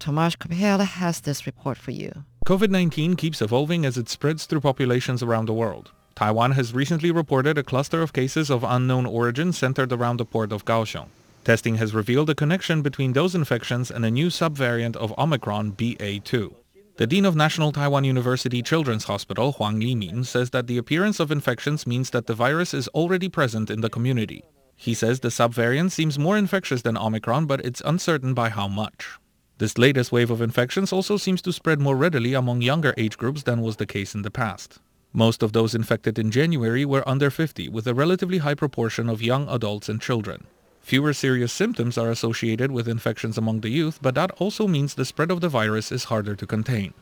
[0.00, 2.24] Tomasz Kopela has this report for you.
[2.44, 5.92] COVID-19 keeps evolving as it spreads through populations around the world.
[6.16, 10.50] Taiwan has recently reported a cluster of cases of unknown origin centered around the port
[10.50, 11.06] of Kaohsiung.
[11.44, 16.52] Testing has revealed a connection between those infections and a new subvariant of Omicron BA2.
[16.96, 21.30] The Dean of National Taiwan University Children's Hospital, Huang Limin, says that the appearance of
[21.30, 24.42] infections means that the virus is already present in the community.
[24.74, 29.16] He says the subvariant seems more infectious than Omicron, but it's uncertain by how much.
[29.62, 33.44] This latest wave of infections also seems to spread more readily among younger age groups
[33.44, 34.80] than was the case in the past.
[35.12, 39.22] Most of those infected in January were under 50, with a relatively high proportion of
[39.22, 40.48] young adults and children.
[40.80, 45.04] Fewer serious symptoms are associated with infections among the youth, but that also means the
[45.04, 46.92] spread of the virus is harder to contain.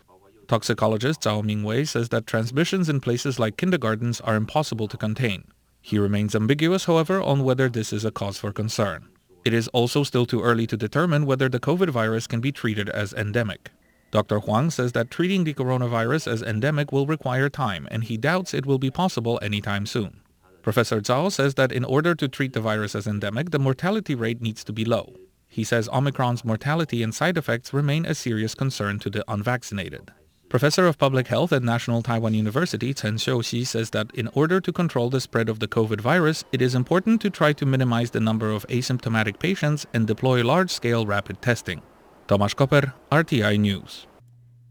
[0.46, 5.44] Toxicologist Zhao Mingwei says that transmissions in places like kindergartens are impossible to contain.
[5.80, 9.08] He remains ambiguous, however, on whether this is a cause for concern.
[9.45, 12.88] It is also still too early to determine whether the COVID virus can be treated
[12.91, 13.70] as endemic.
[14.11, 14.41] Dr.
[14.41, 18.66] Huang says that treating the coronavirus as endemic will require time, and he doubts it
[18.66, 20.20] will be possible anytime soon.
[20.62, 24.43] Professor Zhao says that in order to treat the virus as endemic, the mortality rate
[24.43, 25.14] needs to be low.
[25.49, 30.12] He says Omicron's mortality and side effects remain a serious concern to the unvaccinated.
[30.51, 34.72] Professor of Public Health at National Taiwan University, Chen Xiuxi, says that in order to
[34.72, 38.18] control the spread of the COVID virus, it is important to try to minimize the
[38.18, 41.82] number of asymptomatic patients and deploy large-scale rapid testing.
[42.26, 44.09] Tomasz Koper, RTI News.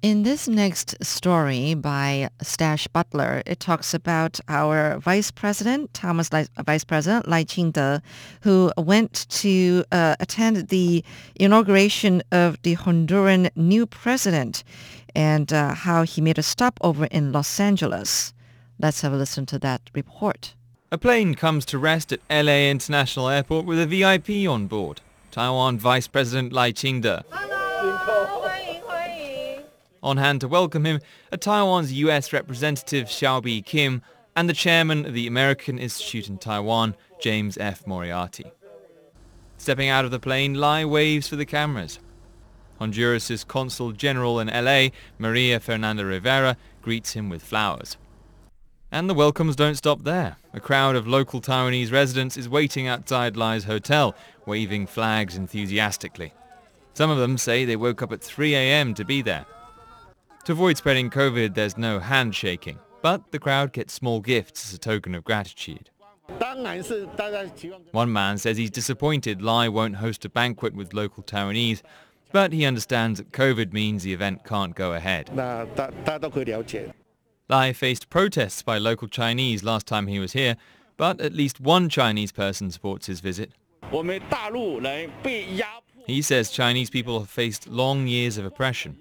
[0.02, 6.48] In this next story by Stash Butler, it talks about our Vice President, Thomas Lai,
[6.66, 7.98] Vice President Lai Ching-te,
[8.40, 11.04] who went to uh, attend the
[11.36, 14.64] inauguration of the Honduran new president
[15.16, 18.34] and uh, how he made a stopover in Los Angeles.
[18.80, 20.56] Let's have a listen to that report.
[20.94, 25.78] A plane comes to rest at LA International Airport with a VIP on board, Taiwan
[25.78, 27.18] Vice President Lai Ching-te.
[30.02, 32.32] On hand to welcome him are Taiwan's U.S.
[32.32, 34.02] Representative Hsiao Bi-khim
[34.34, 37.86] and the chairman of the American Institute in Taiwan, James F.
[37.86, 38.52] Moriarty.
[39.58, 42.00] Stepping out of the plane, Lai waves for the cameras.
[42.80, 47.98] Honduras' Consul General in LA, Maria Fernanda Rivera, greets him with flowers.
[48.94, 50.38] And the welcomes don't stop there.
[50.54, 56.32] A crowd of local Taiwanese residents is waiting outside Lai's hotel, waving flags enthusiastically.
[56.94, 58.94] Some of them say they woke up at 3 a.m.
[58.94, 59.46] to be there.
[60.46, 64.80] To avoid spreading COVID, there's no handshaking, but the crowd gets small gifts as a
[64.80, 65.90] token of gratitude.
[67.92, 71.82] One man says he's disappointed Lai won't host a banquet with local Taiwanese,
[72.32, 75.30] but he understands that COVID means the event can't go ahead.
[77.50, 80.56] Lai faced protests by local Chinese last time he was here,
[80.98, 83.52] but at least one Chinese person supports his visit.
[86.06, 88.98] He says Chinese people have faced long years of oppression.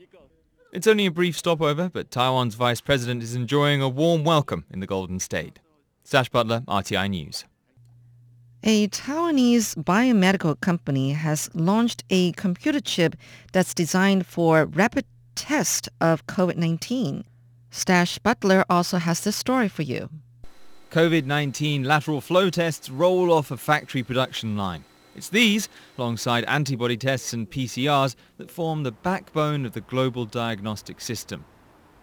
[0.71, 4.81] It's only a brief stopover, but Taiwan's vice president is enjoying a warm welcome in
[4.81, 5.61] the Golden State.
[6.05, 7.47] Stash Butler, RTI News.
[8.62, 13.16] A Taiwanese biomedical company has launched a computer chip
[13.53, 17.25] that's designed for rapid test of COVID-19.
[17.71, 20.11] Stash Butler also has this story for you.
[20.91, 24.85] COVID-19 lateral flow tests roll off a factory production line.
[25.19, 31.01] It's these, alongside antibody tests and PCRs, that form the backbone of the global diagnostic
[31.01, 31.45] system.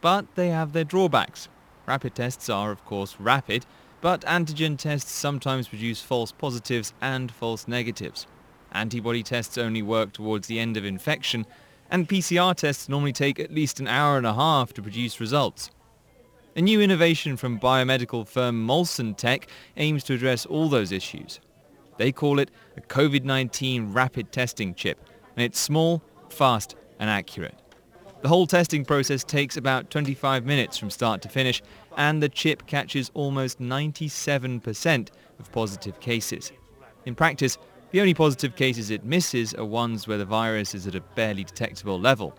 [0.02, 1.48] But they have their drawbacks.
[1.86, 3.66] Rapid tests are, of course, rapid,
[4.02, 8.28] but antigen tests sometimes produce false positives and false negatives.
[8.74, 11.46] Antibody tests only work towards the end of infection,
[11.90, 15.72] and PCR tests normally take at least an hour and a half to produce results.
[16.58, 19.48] A new innovation from biomedical firm Molson Tech
[19.78, 21.40] aims to address all those issues.
[21.98, 25.00] They call it a COVID-19 rapid testing chip,
[25.36, 27.56] and it's small, fast, and accurate.
[28.22, 31.62] The whole testing process takes about 25 minutes from start to finish,
[31.96, 36.52] and the chip catches almost 97% of positive cases.
[37.06, 37.58] In practice,
[37.92, 41.44] the only positive cases it misses are ones where the virus is at a barely
[41.44, 42.36] detectable level.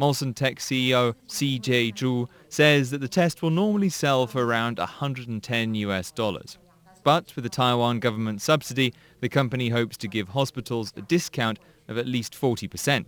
[0.00, 5.74] Molson Tech CEO CJ Zhu says that the test will normally sell for around 110
[5.74, 6.56] US dollars.
[7.04, 11.58] But with the Taiwan government subsidy, the company hopes to give hospitals a discount
[11.88, 13.06] of at least 40%.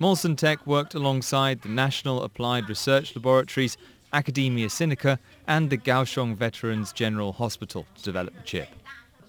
[0.00, 3.76] Molson Tech worked alongside the National Applied Research Laboratories,
[4.12, 8.68] Academia Sinica, and the Kaohsiung Veterans General Hospital to develop the chip.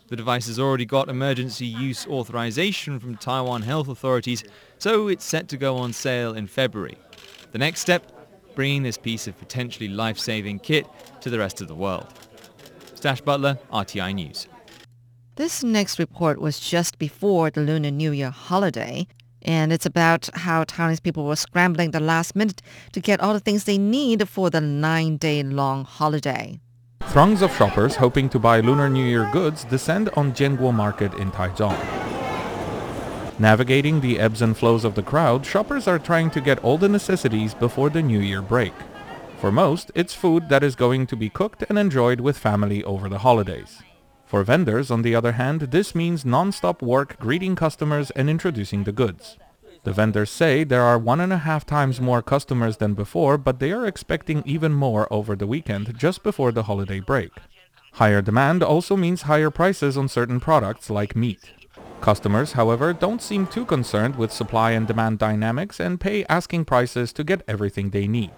[0.08, 4.44] The device has already got emergency use authorization from Taiwan health authorities,
[4.78, 6.98] so it's set to go on sale in February.
[7.52, 8.10] The next step,
[8.56, 10.88] bringing this piece of potentially life-saving kit
[11.22, 12.08] to the rest of the world.
[12.96, 14.48] Stash Butler, RTI News.
[15.36, 19.08] This next report was just before the Lunar New Year holiday,
[19.42, 22.62] and it's about how Taiwanese people were scrambling the last minute
[22.94, 26.60] to get all the things they need for the nine-day-long holiday.
[27.02, 31.32] Throngs of shoppers hoping to buy Lunar New Year goods descend on Jianguo Market in
[31.32, 31.78] Taichung.
[33.40, 36.90] Navigating the ebbs and flows of the crowd, shoppers are trying to get all the
[36.90, 38.74] necessities before the New Year break.
[39.40, 43.10] For most, it's food that is going to be cooked and enjoyed with family over
[43.10, 43.82] the holidays.
[44.26, 48.92] For vendors, on the other hand, this means non-stop work greeting customers and introducing the
[48.92, 49.38] goods.
[49.88, 53.60] The vendors say there are one and a half times more customers than before, but
[53.60, 57.32] they are expecting even more over the weekend just before the holiday break.
[57.94, 61.54] Higher demand also means higher prices on certain products like meat.
[62.02, 67.14] Customers, however, don't seem too concerned with supply and demand dynamics and pay asking prices
[67.14, 68.34] to get everything they need.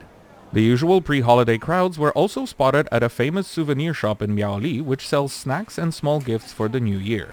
[0.53, 5.07] The usual pre-holiday crowds were also spotted at a famous souvenir shop in Miaoli which
[5.07, 7.31] sells snacks and small gifts for the new year.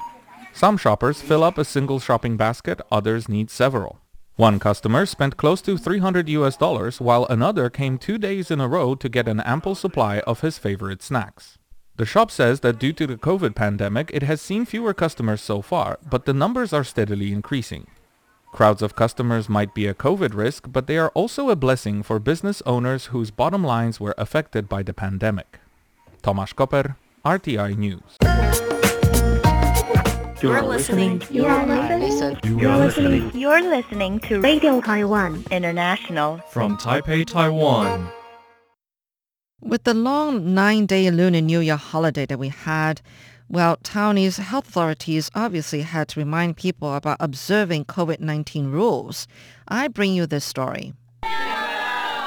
[0.55, 4.01] Some shoppers fill up a single shopping basket, others need several.
[4.37, 8.69] One customer spent close to 300 US dollars while another came two days in a
[8.69, 11.57] row to get an ample supply of his favorite snacks.
[11.97, 15.63] The shop says that due to the COVID pandemic, it has seen fewer customers so
[15.63, 17.87] far, but the numbers are steadily increasing.
[18.53, 22.19] Crowds of customers might be a COVID risk, but they are also a blessing for
[22.19, 25.61] business owners whose bottom lines were affected by the pandemic.
[26.23, 28.36] Tomasz Koper, RTI News.
[30.47, 31.23] You're listening.
[31.29, 32.59] You're listening.
[32.61, 33.37] You're listening.
[33.37, 38.09] You're listening to Radio Taiwan International from Taipei, Taiwan.
[39.61, 43.03] With the long nine-day Lunar New Year holiday that we had,
[43.49, 49.27] well, Taiwanese health authorities obviously had to remind people about observing COVID-19 rules.
[49.67, 50.93] I bring you this story.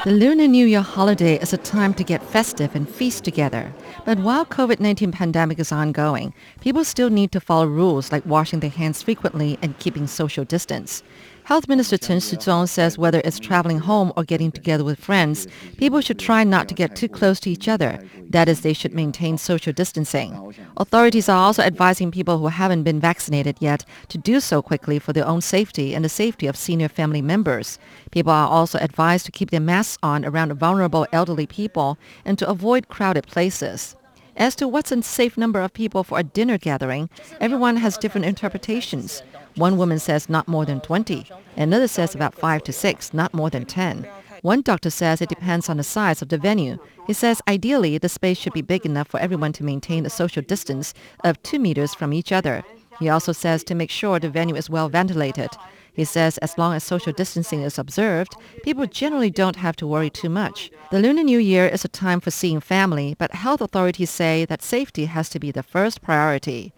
[0.06, 3.74] The Lunar New Year holiday is a time to get festive and feast together.
[4.06, 8.70] But while COVID-19 pandemic is ongoing, people still need to follow rules like washing their
[8.70, 11.04] hands frequently and keeping social distance.
[11.50, 15.48] Health Minister Chen Shizhong says whether it's traveling home or getting together with friends,
[15.78, 17.98] people should try not to get too close to each other.
[18.30, 20.54] That is, they should maintain social distancing.
[20.78, 25.12] Authorities are also advising people who haven't been vaccinated yet to do so quickly for
[25.12, 27.80] their own safety and the safety of senior family members.
[28.12, 32.48] People are also advised to keep their masks on around vulnerable elderly people and to
[32.48, 33.96] avoid crowded places.
[34.40, 37.10] As to what's a safe number of people for a dinner gathering,
[37.42, 39.22] everyone has different interpretations.
[39.56, 41.26] One woman says not more than 20.
[41.58, 44.08] Another says about 5 to 6, not more than 10.
[44.42, 46.78] One doctor says it depends on the size of the venue.
[47.06, 50.42] He says ideally the space should be big enough for everyone to maintain a social
[50.42, 50.94] distance
[51.26, 52.64] of 2 meters from each other.
[52.98, 55.50] He also says to make sure the venue is well ventilated.
[55.94, 60.10] He says as long as social distancing is observed, people generally don't have to worry
[60.10, 60.72] too much.
[60.92, 64.62] The Lunar New Year is a time for seeing family, but health authorities say that
[64.62, 66.74] safety has to be the first priority.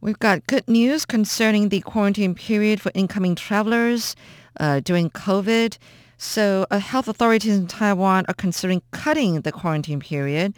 [0.00, 4.14] We've got good news concerning the quarantine period for incoming travelers
[4.60, 5.78] uh, during COVID.
[6.18, 10.54] So uh, health authorities in Taiwan are considering cutting the quarantine period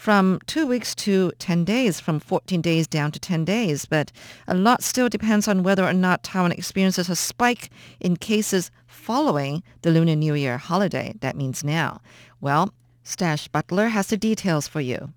[0.00, 3.84] from two weeks to 10 days, from 14 days down to 10 days.
[3.84, 4.10] But
[4.48, 7.68] a lot still depends on whether or not Taiwan experiences a spike
[8.00, 11.12] in cases following the Lunar New Year holiday.
[11.20, 12.00] That means now.
[12.40, 12.72] Well,
[13.02, 15.12] Stash Butler has the details for you.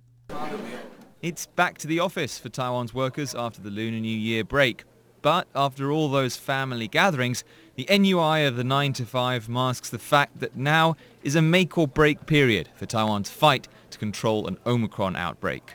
[1.21, 4.83] It's back to the office for Taiwan's workers after the Lunar New Year break.
[5.21, 9.97] But after all those family gatherings, the NUI of the 9 to 5 masks the
[9.97, 14.57] fact that now is a make or break period for Taiwan's fight to control an
[14.65, 15.73] Omicron outbreak.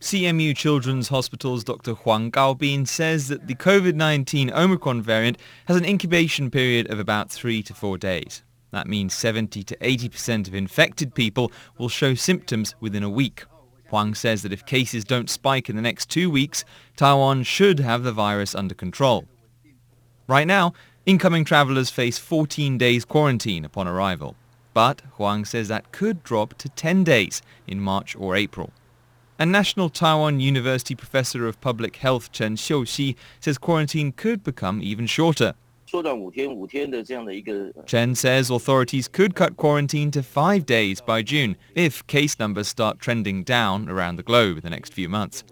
[0.00, 1.92] CMU Children's Hospital's Dr.
[1.92, 7.62] Huang Gaobin says that the COVID-19 Omicron variant has an incubation period of about three
[7.62, 8.42] to four days.
[8.70, 13.44] That means 70 to 80% of infected people will show symptoms within a week.
[13.90, 16.64] Huang says that if cases don't spike in the next two weeks,
[16.96, 19.26] Taiwan should have the virus under control.
[20.26, 20.72] Right now,
[21.04, 24.36] incoming travelers face 14 days quarantine upon arrival.
[24.80, 28.72] But Huang says that could drop to 10 days in March or April.
[29.38, 35.06] A National Taiwan University Professor of Public Health Chen Xiuxi says quarantine could become even
[35.06, 35.52] shorter.
[37.84, 43.00] Chen says authorities could cut quarantine to five days by June if case numbers start
[43.00, 45.44] trending down around the globe in the next few months.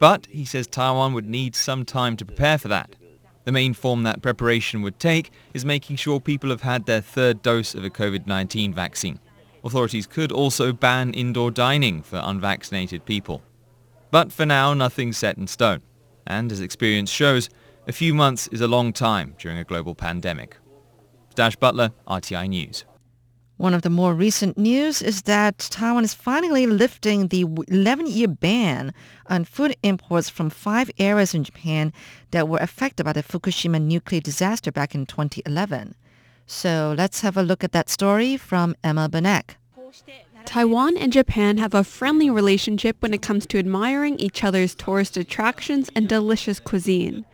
[0.00, 2.96] But he says Taiwan would need some time to prepare for that.
[3.44, 7.42] The main form that preparation would take is making sure people have had their third
[7.42, 9.18] dose of a COVID-19 vaccine.
[9.64, 13.42] Authorities could also ban indoor dining for unvaccinated people.
[14.10, 15.82] But for now, nothing's set in stone.
[16.26, 17.48] And as experience shows,
[17.88, 20.56] a few months is a long time during a global pandemic.
[21.30, 22.84] Stash Butler, RTI News.
[23.62, 28.92] One of the more recent news is that Taiwan is finally lifting the 11-year ban
[29.28, 31.92] on food imports from five areas in Japan
[32.32, 35.94] that were affected by the Fukushima nuclear disaster back in 2011.
[36.44, 39.54] So let's have a look at that story from Emma Benek.
[40.44, 45.16] Taiwan and Japan have a friendly relationship when it comes to admiring each other's tourist
[45.16, 47.24] attractions and delicious cuisine.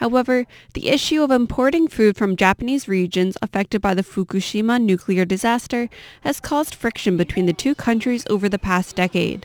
[0.00, 5.90] However, the issue of importing food from Japanese regions affected by the Fukushima nuclear disaster
[6.22, 9.44] has caused friction between the two countries over the past decade.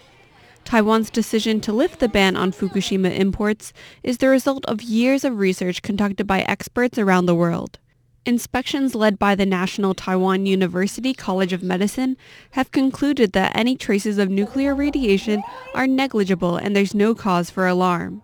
[0.63, 5.39] Taiwan's decision to lift the ban on Fukushima imports is the result of years of
[5.39, 7.77] research conducted by experts around the world.
[8.25, 12.15] Inspections led by the National Taiwan University College of Medicine
[12.51, 15.43] have concluded that any traces of nuclear radiation
[15.73, 18.21] are negligible and there's no cause for alarm.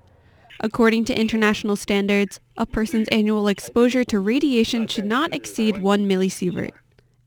[0.63, 6.71] According to international standards, a person's annual exposure to radiation should not exceed 1 millisievert.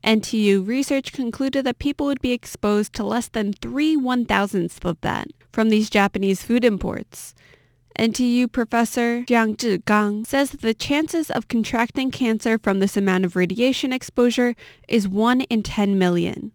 [0.04, 5.26] NTU research concluded that people would be exposed to less than 3 one-thousandths of that
[5.50, 7.34] from these Japanese food imports.
[7.98, 13.34] NTU professor Jiang Zhigang says that the chances of contracting cancer from this amount of
[13.34, 14.54] radiation exposure
[14.88, 16.52] is 1 in 10 million.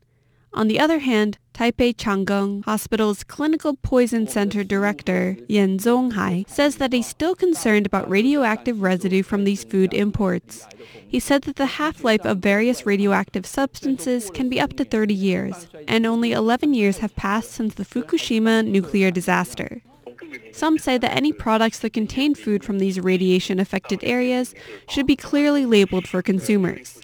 [0.53, 6.77] On the other hand, Taipei Chang Gung Hospital's Clinical Poison Center Director Yan Zonghai says
[6.77, 10.67] that he's still concerned about radioactive residue from these food imports.
[11.07, 15.67] He said that the half-life of various radioactive substances can be up to 30 years,
[15.87, 19.81] and only 11 years have passed since the Fukushima nuclear disaster.
[20.51, 24.53] Some say that any products that contain food from these radiation-affected areas
[24.88, 26.99] should be clearly labeled for consumers.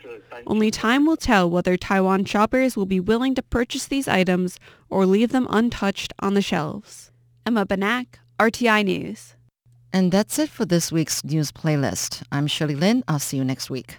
[0.45, 4.59] Only time will tell whether Taiwan shoppers will be willing to purchase these items
[4.89, 7.11] or leave them untouched on the shelves.
[7.45, 8.07] Emma Banak,
[8.39, 9.35] RTI News.
[9.93, 12.23] And that's it for this week's news playlist.
[12.31, 13.03] I'm Shirley Lin.
[13.07, 13.97] I'll see you next week.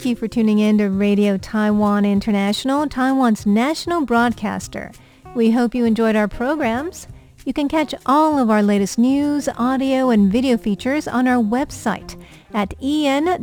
[0.00, 4.92] Thank you for tuning in to Radio Taiwan International, Taiwan's national broadcaster.
[5.34, 7.06] We hope you enjoyed our programs.
[7.44, 12.18] You can catch all of our latest news, audio, and video features on our website
[12.54, 13.42] at en.rti.org.tw.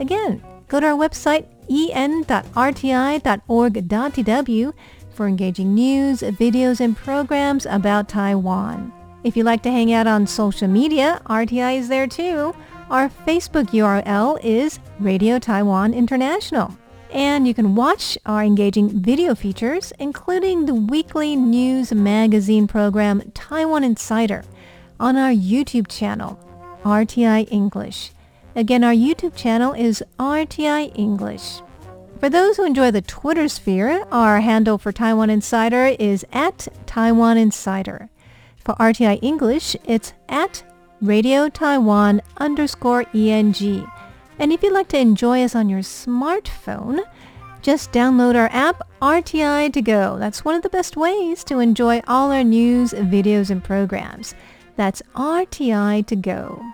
[0.00, 2.32] Again, go to our website en.rti.org.tw
[5.10, 8.92] for engaging news, videos, and programs about Taiwan.
[9.22, 12.52] If you'd like to hang out on social media, RTI is there too.
[12.88, 16.76] Our Facebook URL is Radio Taiwan International.
[17.10, 23.82] And you can watch our engaging video features, including the weekly news magazine program Taiwan
[23.82, 24.44] Insider,
[25.00, 26.38] on our YouTube channel,
[26.84, 28.12] RTI English.
[28.54, 31.62] Again, our YouTube channel is RTI English.
[32.20, 37.36] For those who enjoy the Twitter sphere, our handle for Taiwan Insider is at Taiwan
[37.36, 38.10] Insider.
[38.64, 40.62] For RTI English, it's at
[41.02, 43.86] Radio Taiwan underscore ENG.
[44.38, 47.00] And if you'd like to enjoy us on your smartphone,
[47.60, 50.18] just download our app, RTI to go.
[50.18, 54.34] That's one of the best ways to enjoy all our news, videos, and programs.
[54.76, 56.64] That's RTI to go.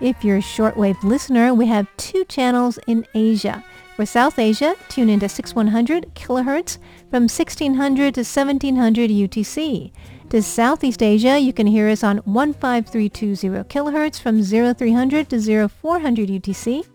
[0.00, 3.64] If you're a shortwave listener, we have two channels in Asia.
[3.96, 6.78] For South Asia, tune into 6100 kilohertz
[7.10, 9.92] from 1600 to 1700 UTC.
[10.32, 16.86] To Southeast Asia, you can hear us on 15320 kHz from 0300 to 0400 UTC.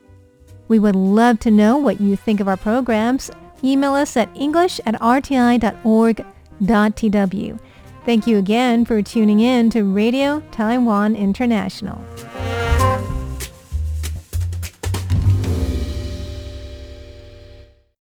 [0.67, 3.29] We would love to know what you think of our programs.
[3.63, 5.69] Email us at english at rti.org.tw.
[8.07, 12.03] Thank you again for tuning in to Radio Taiwan International.